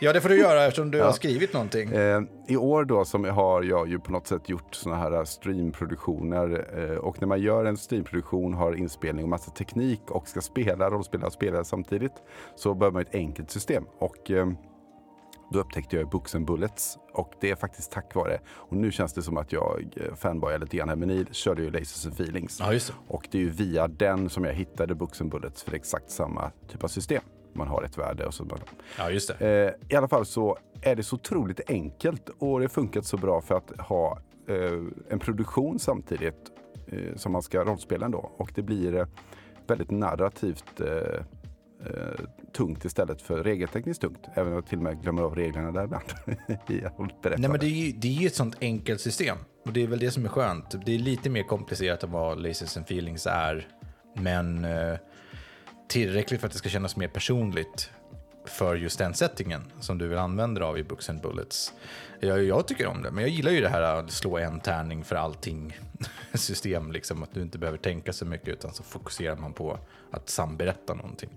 Ja, 0.00 0.12
det 0.12 0.20
får 0.20 0.28
du 0.28 0.38
göra 0.38 0.64
eftersom 0.64 0.90
du 0.90 1.02
har 1.02 1.12
skrivit 1.12 1.52
någonting. 1.52 1.92
Eh, 1.92 2.22
I 2.48 2.56
år 2.56 2.84
då 2.84 3.04
som 3.04 3.24
jag 3.24 3.32
har 3.32 3.62
jag 3.62 3.88
ju 3.88 3.98
på 3.98 4.12
något 4.12 4.26
sätt 4.26 4.48
gjort 4.48 4.74
såna 4.74 4.96
här 4.96 5.24
streamproduktioner 5.24 6.66
eh, 6.78 6.96
och 6.96 7.20
när 7.20 7.28
man 7.28 7.40
gör 7.40 7.64
en 7.64 7.76
streamproduktion, 7.76 8.54
har 8.54 8.72
inspelning 8.72 9.24
och 9.24 9.28
massa 9.28 9.50
teknik 9.50 10.10
och 10.10 10.28
ska 10.28 10.40
spela 10.40 10.90
rollspela 10.90 11.26
och 11.26 11.32
spela 11.32 11.64
samtidigt 11.64 12.14
så 12.56 12.74
behöver 12.74 12.92
man 12.92 13.02
ett 13.02 13.14
enkelt 13.14 13.50
system. 13.50 13.84
Och 13.98 14.30
eh, 14.30 14.48
då 15.50 15.58
upptäckte 15.58 15.96
jag 15.96 16.08
Books 16.08 16.34
and 16.34 16.46
Bullets 16.46 16.98
och 17.12 17.32
det 17.40 17.50
är 17.50 17.54
faktiskt 17.56 17.92
tack 17.92 18.14
vare. 18.14 18.40
Och 18.48 18.76
nu 18.76 18.92
känns 18.92 19.12
det 19.12 19.22
som 19.22 19.36
att 19.36 19.52
jag 19.52 19.84
eh, 19.96 20.14
fanboyar 20.14 20.58
lite 20.58 20.76
grann 20.76 20.88
här, 20.88 20.96
men 20.96 21.08
ni 21.08 21.26
körde 21.30 21.62
ju 21.62 21.70
Lasers 21.70 22.06
and 22.06 22.14
Feelings. 22.14 22.60
Ja, 22.60 22.72
just 22.72 22.88
det. 22.88 22.94
Och 23.08 23.28
det 23.30 23.38
är 23.38 23.42
ju 23.42 23.50
via 23.50 23.88
den 23.88 24.30
som 24.30 24.44
jag 24.44 24.52
hittade 24.52 24.94
Books 24.94 25.20
and 25.20 25.30
Bullets 25.30 25.62
för 25.62 25.74
exakt 25.74 26.10
samma 26.10 26.50
typ 26.68 26.84
av 26.84 26.88
system. 26.88 27.22
Man 27.52 27.68
har 27.68 27.82
ett 27.82 27.98
värde 27.98 28.26
och 28.26 28.34
så. 28.34 28.46
Ja, 28.98 29.10
just 29.10 29.38
det. 29.38 29.76
Eh, 29.88 29.92
I 29.92 29.96
alla 29.96 30.08
fall 30.08 30.26
så 30.26 30.58
är 30.82 30.96
det 30.96 31.02
så 31.02 31.16
otroligt 31.16 31.70
enkelt 31.70 32.28
och 32.38 32.60
det 32.60 32.68
funkat 32.68 33.06
så 33.06 33.16
bra 33.16 33.40
för 33.40 33.54
att 33.54 33.80
ha 33.80 34.18
eh, 34.48 34.82
en 35.08 35.18
produktion 35.18 35.78
samtidigt 35.78 36.50
eh, 36.86 37.16
som 37.16 37.32
man 37.32 37.42
ska 37.42 37.64
rollspela 37.64 38.06
ändå. 38.06 38.30
Och 38.36 38.52
det 38.54 38.62
blir 38.62 38.94
eh, 38.94 39.06
väldigt 39.66 39.90
narrativt 39.90 40.80
eh, 41.86 42.24
tungt 42.52 42.84
istället 42.84 43.22
för 43.22 43.44
regeltekniskt 43.44 44.02
tungt. 44.02 44.28
Även 44.34 44.46
om 44.46 44.54
jag 44.54 44.66
till 44.66 44.78
och 44.78 44.84
med 44.84 45.02
glömmer 45.02 45.22
av 45.22 45.34
reglerna 45.34 45.72
där 45.72 45.84
ibland. 45.84 46.04
Nej, 47.38 47.50
men 47.50 47.60
det 47.60 47.66
är, 47.66 47.86
ju, 47.86 47.92
det 47.92 48.08
är 48.08 48.12
ju 48.12 48.26
ett 48.26 48.34
sånt 48.34 48.56
enkelt 48.60 49.00
system. 49.00 49.36
Och 49.64 49.72
det 49.72 49.82
är 49.82 49.86
väl 49.86 49.98
det 49.98 50.10
som 50.10 50.24
är 50.24 50.28
skönt. 50.28 50.86
Det 50.86 50.94
är 50.94 50.98
lite 50.98 51.30
mer 51.30 51.42
komplicerat 51.42 52.02
än 52.02 52.10
vad 52.10 52.42
Lasers 52.42 52.76
and 52.76 52.86
Feelings 52.86 53.26
är. 53.26 53.68
Men 54.14 54.64
eh, 54.64 54.98
tillräckligt 55.88 56.40
för 56.40 56.46
att 56.46 56.52
det 56.52 56.58
ska 56.58 56.68
kännas 56.68 56.96
mer 56.96 57.08
personligt 57.08 57.90
för 58.44 58.76
just 58.76 58.98
den 58.98 59.14
settingen 59.14 59.62
som 59.80 59.98
du 59.98 60.08
vill 60.08 60.18
använda 60.18 60.64
av 60.64 60.78
i 60.78 60.84
Books 60.84 61.10
and 61.10 61.20
Bullets. 61.20 61.72
Jag, 62.20 62.44
jag 62.44 62.66
tycker 62.66 62.86
om 62.86 63.02
det, 63.02 63.10
men 63.10 63.24
jag 63.24 63.30
gillar 63.30 63.50
ju 63.50 63.60
det 63.60 63.68
här 63.68 63.82
att 63.82 64.10
slå 64.10 64.38
en 64.38 64.60
tärning 64.60 65.04
för 65.04 65.16
allting 65.16 65.78
system, 66.34 66.92
liksom 66.92 67.22
att 67.22 67.34
du 67.34 67.42
inte 67.42 67.58
behöver 67.58 67.78
tänka 67.78 68.12
så 68.12 68.26
mycket 68.26 68.48
utan 68.48 68.74
så 68.74 68.82
fokuserar 68.82 69.36
man 69.36 69.52
på 69.52 69.78
att 70.10 70.28
samberätta 70.28 70.94
någonting. 70.94 71.30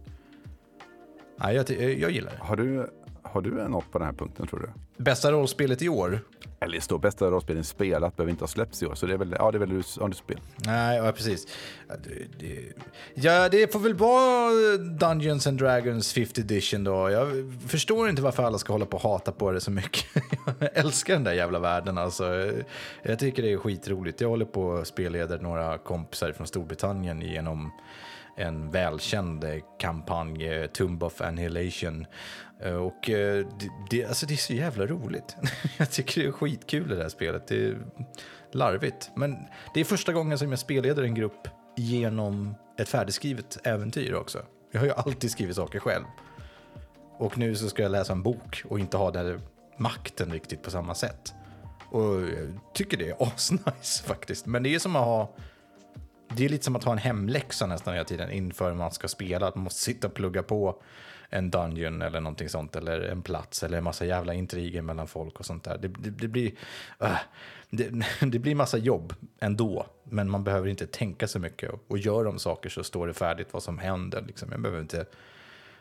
Nej, 1.35 1.55
jag, 1.55 1.67
ty- 1.67 1.99
jag 1.99 2.11
gillar 2.11 2.31
det. 2.31 2.37
Har 2.41 2.55
du, 2.55 2.89
har 3.21 3.41
du 3.41 3.49
något 3.67 3.91
på 3.91 3.99
den 3.99 4.05
här 4.05 4.13
punkten 4.13 4.47
tror 4.47 4.59
du? 4.59 5.03
Bästa 5.03 5.31
rollspelet 5.31 5.81
i 5.81 5.89
år? 5.89 6.19
Eller 6.59 6.75
det 6.75 6.81
står 6.81 6.99
bästa 6.99 7.31
rollspelen 7.31 7.63
spelat 7.63 8.15
behöver 8.15 8.31
inte 8.31 8.43
ha 8.43 8.47
släppts 8.47 8.83
i 8.83 8.85
år. 8.85 8.95
Så 8.95 9.05
det 9.05 9.13
är 9.13 9.17
väl, 9.17 9.35
ja, 9.39 9.51
det 9.51 9.57
är 9.57 9.59
väl 9.59 9.69
du, 9.69 9.81
ja, 9.99 10.07
du 10.07 10.13
spel. 10.13 10.39
Nej, 10.65 10.97
ja, 10.97 11.11
precis. 11.11 11.47
Ja, 11.87 11.95
det, 12.03 12.39
det, 12.39 12.73
ja, 13.13 13.49
det 13.49 13.73
får 13.73 13.79
väl 13.79 13.93
vara 13.93 14.77
Dungeons 14.77 15.47
and 15.47 15.59
Dragons 15.59 16.15
5th 16.17 16.39
edition 16.39 16.83
då. 16.83 17.09
Jag 17.09 17.53
förstår 17.67 18.09
inte 18.09 18.21
varför 18.21 18.43
alla 18.43 18.57
ska 18.57 18.73
hålla 18.73 18.85
på 18.85 18.97
och 18.97 19.03
hata 19.03 19.31
på 19.31 19.51
det 19.51 19.61
så 19.61 19.71
mycket. 19.71 20.05
Jag 20.59 20.69
älskar 20.73 21.13
den 21.13 21.23
där 21.23 21.33
jävla 21.33 21.59
världen 21.59 21.97
alltså. 21.97 22.51
Jag 23.03 23.19
tycker 23.19 23.43
det 23.43 23.51
är 23.53 23.57
skitroligt. 23.57 24.21
Jag 24.21 24.29
håller 24.29 24.45
på 24.45 24.73
att 24.75 24.87
spelleder 24.87 25.39
några 25.39 25.77
kompisar 25.77 26.31
från 26.31 26.47
Storbritannien 26.47 27.21
genom 27.21 27.71
en 28.35 28.71
välkänd 28.71 29.43
eh, 29.43 29.55
kampanj, 29.79 30.47
eh, 30.47 30.67
Tomb 30.67 31.03
of 31.03 31.21
Annihilation. 31.21 32.05
Eh, 32.61 32.75
och 32.75 33.01
det, 33.05 33.47
det, 33.89 34.05
alltså 34.05 34.25
det 34.25 34.33
är 34.33 34.37
så 34.37 34.53
jävla 34.53 34.85
roligt. 34.85 35.35
Jag 35.77 35.91
tycker 35.91 36.21
det 36.21 36.27
är 36.27 36.31
skitkul 36.31 36.89
det 36.89 37.03
här 37.03 37.09
spelet. 37.09 37.47
Det 37.47 37.65
är 37.65 37.77
larvigt. 38.51 39.11
Men 39.15 39.37
det 39.73 39.79
är 39.79 39.83
första 39.85 40.13
gången 40.13 40.37
som 40.37 40.49
jag 40.49 40.59
spelleder 40.59 41.03
en 41.03 41.15
grupp 41.15 41.47
genom 41.75 42.55
ett 42.77 42.89
färdigskrivet 42.89 43.57
äventyr 43.63 44.13
också. 44.13 44.45
Jag 44.71 44.79
har 44.79 44.87
ju 44.87 44.93
alltid 44.93 45.31
skrivit 45.31 45.55
saker 45.55 45.79
själv. 45.79 46.05
Och 47.17 47.37
nu 47.37 47.55
så 47.55 47.69
ska 47.69 47.83
jag 47.83 47.91
läsa 47.91 48.13
en 48.13 48.23
bok 48.23 48.63
och 48.69 48.79
inte 48.79 48.97
ha 48.97 49.11
den 49.11 49.41
makten 49.77 50.31
riktigt 50.31 50.61
på 50.61 50.71
samma 50.71 50.95
sätt. 50.95 51.33
Och 51.89 52.21
jag 52.21 52.59
tycker 52.73 52.97
det 52.97 53.09
är 53.09 53.15
asnice 53.27 54.03
faktiskt. 54.03 54.45
Men 54.45 54.63
det 54.63 54.75
är 54.75 54.79
som 54.79 54.95
att 54.95 55.05
ha 55.05 55.35
det 56.35 56.45
är 56.45 56.49
lite 56.49 56.63
som 56.65 56.75
att 56.75 56.83
ha 56.83 56.91
en 56.91 56.97
hemläxa 56.97 57.65
nästan 57.67 57.93
hela 57.93 58.05
tiden 58.05 58.31
inför 58.31 58.73
man 58.73 58.91
ska 58.91 59.07
spela. 59.07 59.47
Att 59.47 59.55
man 59.55 59.63
måste 59.63 59.79
sitta 59.79 60.07
och 60.07 60.13
plugga 60.13 60.43
på 60.43 60.81
en 61.29 61.51
dungeon 61.51 62.01
eller 62.01 62.21
någonting 62.21 62.49
sånt. 62.49 62.75
Eller 62.75 62.99
en 63.01 63.21
plats 63.21 63.63
eller 63.63 63.77
en 63.77 63.83
massa 63.83 64.05
jävla 64.05 64.33
intriger 64.33 64.81
mellan 64.81 65.07
folk 65.07 65.39
och 65.39 65.45
sånt 65.45 65.63
där. 65.63 65.77
Det, 65.77 65.87
det, 65.87 66.09
det 66.09 66.27
blir, 66.27 66.51
äh, 66.99 67.15
det, 67.69 67.89
det 68.21 68.39
blir 68.39 68.55
massa 68.55 68.77
jobb 68.77 69.13
ändå. 69.39 69.85
Men 70.03 70.29
man 70.29 70.43
behöver 70.43 70.67
inte 70.67 70.87
tänka 70.87 71.27
så 71.27 71.39
mycket. 71.39 71.71
Och 71.87 71.97
gör 71.97 72.23
de 72.23 72.39
saker 72.39 72.69
så 72.69 72.83
står 72.83 73.07
det 73.07 73.13
färdigt 73.13 73.47
vad 73.51 73.63
som 73.63 73.77
händer. 73.77 74.21
Liksom. 74.27 74.51
Jag 74.51 74.61
behöver 74.61 74.81
inte 74.81 75.05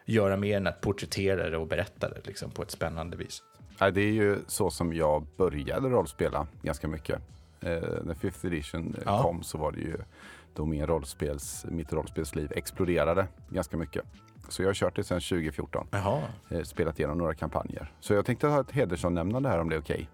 göra 0.04 0.36
mer 0.36 0.56
än 0.56 0.66
att 0.66 0.80
porträttera 0.80 1.50
det 1.50 1.56
och 1.56 1.66
berätta 1.66 2.08
det 2.08 2.26
liksom, 2.26 2.50
på 2.50 2.62
ett 2.62 2.70
spännande 2.70 3.16
vis. 3.16 3.42
Det 3.78 4.00
är 4.00 4.12
ju 4.12 4.38
så 4.46 4.70
som 4.70 4.94
jag 4.94 5.26
började 5.36 5.88
rollspela 5.88 6.46
ganska 6.62 6.88
mycket. 6.88 7.18
Eh, 7.60 7.70
när 8.04 8.14
5th 8.14 8.46
edition 8.46 8.94
eh, 8.98 9.02
Ja. 9.06 9.22
kom 9.22 9.42
så 9.42 9.58
var 9.58 9.72
det 9.72 9.80
ju 9.80 9.96
då 10.54 10.66
min 10.66 10.86
rollspels, 10.86 11.66
mitt 11.68 11.92
rollspelsliv 11.92 12.52
exploderade 12.56 13.26
ganska 13.48 13.76
mycket. 13.76 14.04
Så 14.48 14.62
jag 14.62 14.68
har 14.68 14.74
kört 14.74 14.96
det 14.96 15.04
sedan 15.04 15.20
2014. 15.20 15.86
Jaha. 15.90 16.22
Eh, 16.50 16.62
spelat 16.62 16.98
igenom 16.98 17.18
några 17.18 17.34
kampanjer. 17.34 17.92
Så 18.00 18.14
jag 18.14 18.26
tänkte 18.26 18.46
ha 18.46 18.60
ett 18.60 18.70
hedersomnämnande 18.70 19.48
här 19.48 19.58
om 19.58 19.68
det 19.68 19.76
är 19.76 19.80
okej. 19.80 20.08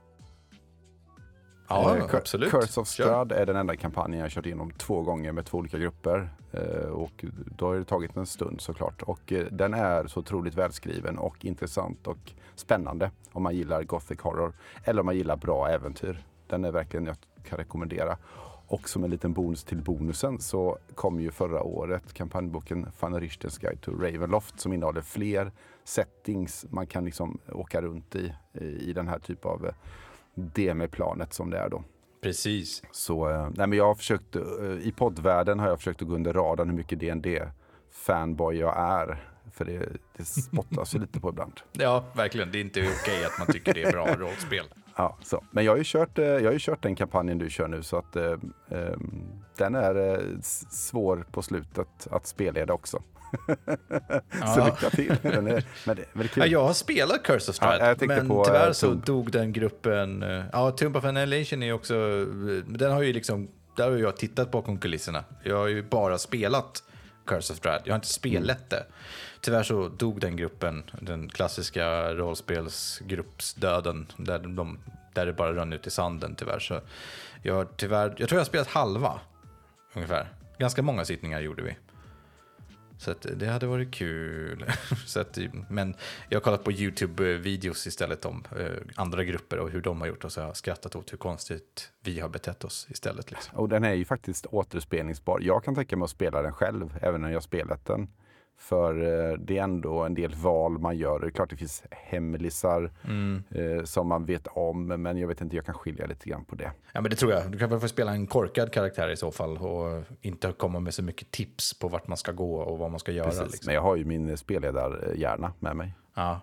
Ja, 1.69 1.97
Eh, 1.97 2.05
absolut. 2.15 2.51
Curse 2.51 2.81
of 2.81 2.89
Kör. 2.89 3.05
Strahd 3.05 3.33
är 3.33 3.47
den 3.47 3.57
enda 3.57 3.77
kampanjen 3.77 4.21
jag 4.21 4.31
kört 4.31 4.47
igenom 4.47 4.71
två 4.71 5.03
gånger 5.03 5.33
med 5.33 5.47
två 5.47 5.59
olika 5.59 5.79
grupper. 5.79 6.31
Eh, 6.53 6.89
och 6.91 7.25
då 7.57 7.67
har 7.67 7.75
det 7.77 7.85
tagit 7.85 8.17
en 8.17 8.27
stund 8.27 8.61
såklart. 8.61 9.03
Och 9.03 9.33
eh, 9.33 9.47
den 9.51 9.75
är 9.75 10.07
så 10.07 10.21
otroligt 10.21 10.55
välskriven 10.55 11.19
och 11.19 11.45
intressant 11.45 12.07
och 12.07 12.33
spännande 12.55 13.11
om 13.33 13.43
man 13.43 13.57
gillar 13.57 13.83
Gothic 13.83 14.21
Horror. 14.21 14.53
Eller 14.85 15.01
om 15.01 15.07
man 15.07 15.17
gillar 15.17 15.37
bra 15.37 15.69
äventyr. 15.69 16.25
Den 16.47 16.65
är 16.65 16.73
verkligen 16.73 17.07
jag 17.07 17.17
kan 17.45 17.59
rekommendera. 17.59 18.19
Och 18.69 18.89
som 18.89 19.05
en 19.05 19.11
liten 19.11 19.33
bonus 19.33 19.65
till 19.65 19.83
bonusen 19.83 20.41
så 20.41 20.79
kom 20.95 21.21
ju 21.21 21.31
förra 21.31 21.63
året 21.63 22.13
kampanjboken 22.13 22.93
Fanny 22.93 23.19
Richters 23.19 23.59
Guide 23.59 23.81
to 23.81 23.91
Ravenloft 23.91 24.61
som 24.61 24.73
innehåller 24.73 25.01
fler 25.01 25.53
settings 25.85 26.67
man 26.71 26.87
kan 26.87 27.05
liksom 27.05 27.39
åka 27.53 27.83
runt 27.83 28.17
i, 28.17 28.33
i 28.61 28.93
den 28.93 29.09
här 29.09 29.19
typ 29.19 29.45
av 29.45 29.67
eh, 29.67 29.73
DM-planet 30.35 31.33
som 31.33 31.51
det 31.51 31.59
är 31.59 31.69
då. 31.69 31.85
Precis. 32.23 32.83
Så 32.91 33.31
eh, 33.31 33.49
nej, 33.55 33.67
men 33.67 33.79
jag 33.79 33.87
har 33.87 33.95
försökt, 33.95 34.37
eh, 34.37 34.43
i 34.83 34.93
poddvärlden 34.97 35.59
har 35.59 35.69
jag 35.69 35.79
försökt 35.79 36.03
att 36.03 36.09
gå 36.09 36.15
under 36.15 36.33
radarn 36.33 36.69
hur 36.69 36.77
mycket 36.77 36.99
dd 37.01 37.51
fanboy 37.91 38.57
jag 38.57 38.79
är. 38.79 39.25
För 39.53 39.65
det, 39.65 39.89
det 40.17 40.25
spottas 40.25 40.95
ju 40.95 40.99
lite 40.99 41.21
på 41.21 41.29
ibland. 41.29 41.61
Ja, 41.73 42.05
verkligen. 42.15 42.53
Det 42.53 42.59
är 42.59 42.61
inte 42.61 42.81
okej 42.81 43.25
att 43.25 43.39
man 43.39 43.47
tycker 43.47 43.75
det 43.75 43.83
är 43.83 43.93
bra 43.93 44.15
rollspel. 44.15 44.65
Ja, 44.99 45.17
så. 45.23 45.45
Men 45.51 45.65
jag 45.65 45.73
har, 45.73 45.77
ju 45.79 45.85
kört, 45.87 46.19
eh, 46.19 46.25
jag 46.25 46.45
har 46.45 46.53
ju 46.53 46.59
kört 46.59 46.83
den 46.83 46.95
kampanjen 46.97 47.39
du 47.39 47.51
kör 47.51 47.69
nu 47.69 47.83
så 47.83 47.97
att 47.99 48.17
eh, 48.17 48.25
eh, 48.71 48.97
den 49.57 49.75
är 49.75 50.13
eh, 50.15 50.19
svår 50.71 51.27
på 51.33 51.43
slutet 51.43 52.07
att 52.11 52.27
spelleda 52.27 52.73
också. 52.73 53.03
så 53.49 53.61
Ja. 54.41 54.65
lycka 54.67 54.91
till. 54.91 55.17
Den 55.23 55.47
är, 55.47 55.65
men 55.87 55.97
det 55.97 56.03
är 56.03 56.19
väl 56.19 56.29
kul. 56.29 56.43
Ja, 56.43 56.47
jag 56.47 56.65
har 56.65 56.73
spelat 56.73 57.23
Curse 57.23 57.51
of 57.51 57.57
Strahd, 57.57 57.97
Ja, 58.01 58.07
men 58.07 58.29
på, 58.29 58.45
tyvärr 58.45 58.67
eh, 58.67 58.73
så 58.73 58.87
Tomb. 58.87 59.05
dog 59.05 59.31
den 59.33 59.53
gruppen... 59.53 60.25
Ja, 60.53 60.71
Tomb 60.71 60.97
of 60.97 61.05
Annihilation 61.05 61.63
är 61.63 61.73
också... 61.73 62.25
Den 62.67 62.93
har 62.93 63.03
ju 63.03 63.13
liksom... 63.13 63.49
Där 63.77 63.91
har 63.91 63.97
jag 63.99 64.17
tittat 64.17 64.51
bakom 64.51 64.79
kulisserna. 64.79 65.25
Jag 65.43 65.57
har 65.57 65.67
ju 65.67 65.83
bara 65.83 66.19
spelat 66.19 66.83
Curse 67.29 67.53
of 67.53 67.59
Strahd. 67.59 67.81
Jag 67.85 67.93
har 67.93 67.99
inte 67.99 68.09
spelat 68.09 68.71
det. 68.71 68.87
Tyvärr 69.41 69.63
så 69.63 69.89
dog 69.89 70.21
den 70.21 70.37
gruppen, 70.37 70.83
den 71.01 71.29
klassiska 71.29 72.15
rollspelsgruppsdöden, 72.15 74.07
där, 74.17 74.39
de, 74.39 74.79
där 75.15 75.27
det 75.27 75.33
bara 75.33 75.55
rann 75.55 75.73
ut 75.73 75.87
i 75.87 75.91
sanden 75.91 76.35
tyvärr. 76.35 76.59
Så 76.59 76.81
jag, 77.43 77.77
tyvärr, 77.77 78.15
jag 78.17 78.29
tror 78.29 78.39
jag 78.39 78.41
har 78.41 78.45
spelat 78.45 78.69
halva, 78.69 79.21
ungefär. 79.95 80.29
Ganska 80.59 80.83
många 80.83 81.05
sittningar 81.05 81.41
gjorde 81.41 81.63
vi. 81.63 81.77
Så 82.99 83.11
att 83.11 83.27
det 83.37 83.47
hade 83.47 83.67
varit 83.67 83.95
kul. 83.95 84.65
så 85.07 85.21
att, 85.21 85.39
men 85.69 85.95
jag 86.29 86.37
har 86.37 86.43
kollat 86.43 86.65
på 86.65 86.71
YouTube-videos 86.71 87.89
istället 87.89 88.25
om 88.25 88.45
eh, 88.59 88.67
andra 88.95 89.25
grupper 89.25 89.59
och 89.59 89.71
hur 89.71 89.81
de 89.81 90.01
har 90.01 90.09
gjort 90.09 90.25
och 90.25 90.33
så 90.33 90.41
har 90.41 90.47
jag 90.47 90.57
skrattat 90.57 90.97
åt 90.97 91.13
hur 91.13 91.19
konstigt 91.19 91.93
vi 92.05 92.21
har 92.21 92.29
betett 92.29 92.65
oss 92.65 92.87
istället. 92.91 93.31
Liksom. 93.31 93.59
Och 93.59 93.69
den 93.69 93.85
är 93.85 93.95
ju 93.95 94.05
faktiskt 94.05 94.47
återspelningsbar. 94.47 95.41
Jag 95.41 95.65
kan 95.65 95.75
tänka 95.75 95.97
mig 95.97 96.05
att 96.05 96.11
spela 96.11 96.43
den 96.43 96.53
själv, 96.53 96.99
även 97.03 97.21
när 97.21 97.31
jag 97.31 97.43
spelat 97.43 97.85
den. 97.85 98.09
För 98.59 99.03
eh, 99.03 99.39
det 99.39 99.59
är 99.59 99.63
ändå 99.63 100.05
en 100.05 100.15
del 100.15 100.35
val 100.35 100.79
man 100.79 100.97
gör. 100.97 101.21
Det 101.21 101.27
är 101.27 101.31
klart 101.31 101.51
det 101.51 101.57
finns 101.57 101.83
hemlisar 101.91 102.93
eh, 103.51 103.85
som 103.85 104.09
man 104.09 104.25
vet 104.25 104.47
om, 104.47 104.87
men 104.87 105.19
jag 105.19 105.29
vet 105.29 105.41
inte, 105.41 105.57
jag 105.57 105.65
kan 105.67 105.75
skilja 105.75 106.07
lite 106.07 106.29
grann 106.29 106.45
på 106.45 106.55
det. 106.57 106.73
Ja, 106.93 107.01
men 107.01 107.11
det 107.11 107.17
tror 107.17 107.33
jag. 107.33 107.53
Du 107.53 107.59
kan 107.59 107.71
väl 107.71 107.81
få 107.81 107.89
spela 107.89 108.13
en 108.13 108.27
korkad 108.27 108.73
karaktär 108.73 109.09
i 109.11 109.17
så 109.17 109.31
fall 109.31 109.57
och 109.57 110.05
inte 110.21 110.53
komma 110.53 110.81
med 110.81 110.95
så 110.95 111.03
mycket 111.03 111.31
tips 111.31 111.79
på 111.79 111.89
vart 111.89 112.09
man 112.09 112.17
ska 112.17 112.33
gå 112.33 112.57
och 112.61 112.79
vad 112.79 112.91
man 112.91 113.01
ska 113.01 113.13
göra. 113.13 113.27
Precis. 113.27 113.43
Liksom. 113.53 113.67
Men 113.67 113.75
jag 113.75 113.83
har 113.83 113.97
ju 113.97 114.05
min 114.05 114.37
spelledarhjärna 114.37 115.53
med 115.59 115.77
mig. 115.77 115.93
Ja. 116.15 116.41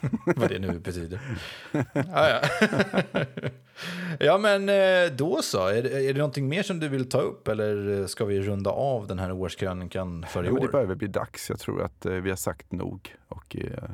Vad 0.36 0.48
det 0.48 0.58
nu 0.58 0.78
betyder. 0.78 1.20
Ja, 1.92 2.28
ja. 2.28 2.40
ja, 4.20 4.38
men 4.38 4.68
eh, 4.68 5.12
då 5.16 5.42
så. 5.42 5.66
Är 5.66 5.82
det, 5.82 6.08
är 6.08 6.12
det 6.12 6.18
någonting 6.18 6.48
mer 6.48 6.62
som 6.62 6.80
du 6.80 6.88
vill 6.88 7.08
ta 7.08 7.20
upp 7.20 7.48
eller 7.48 8.06
ska 8.06 8.24
vi 8.24 8.40
runda 8.40 8.70
av 8.70 9.06
den 9.06 9.18
här 9.18 9.32
årskrönikan 9.32 10.26
för 10.28 10.42
i 10.44 10.46
Ja, 10.46 10.52
men 10.52 10.60
det 10.62 10.68
år? 10.68 10.72
börjar 10.72 10.86
väl 10.86 10.96
bli 10.96 11.08
dags. 11.08 11.50
Jag 11.50 11.58
tror 11.58 11.82
att 11.82 12.06
eh, 12.06 12.12
vi 12.12 12.30
har 12.30 12.36
sagt 12.36 12.72
nog. 12.72 13.14
Och, 13.28 13.56
eh, 13.56 13.90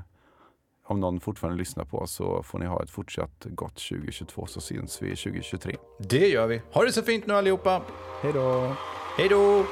om 0.86 1.00
någon 1.00 1.20
fortfarande 1.20 1.58
lyssnar 1.58 1.84
på 1.84 1.98
oss 1.98 2.12
så 2.12 2.42
får 2.42 2.58
ni 2.58 2.66
ha 2.66 2.82
ett 2.82 2.90
fortsatt 2.90 3.44
gott 3.44 3.74
2022 3.88 4.46
så 4.46 4.60
syns 4.60 5.02
vi 5.02 5.16
2023. 5.16 5.76
Det 5.98 6.28
gör 6.28 6.46
vi. 6.46 6.62
Ha 6.72 6.84
det 6.84 6.92
så 6.92 7.02
fint 7.02 7.26
nu 7.26 7.34
allihopa. 7.34 7.82
Hej 8.22 8.32
då! 8.32 8.76
Hej 9.18 9.28
då! 9.28 9.64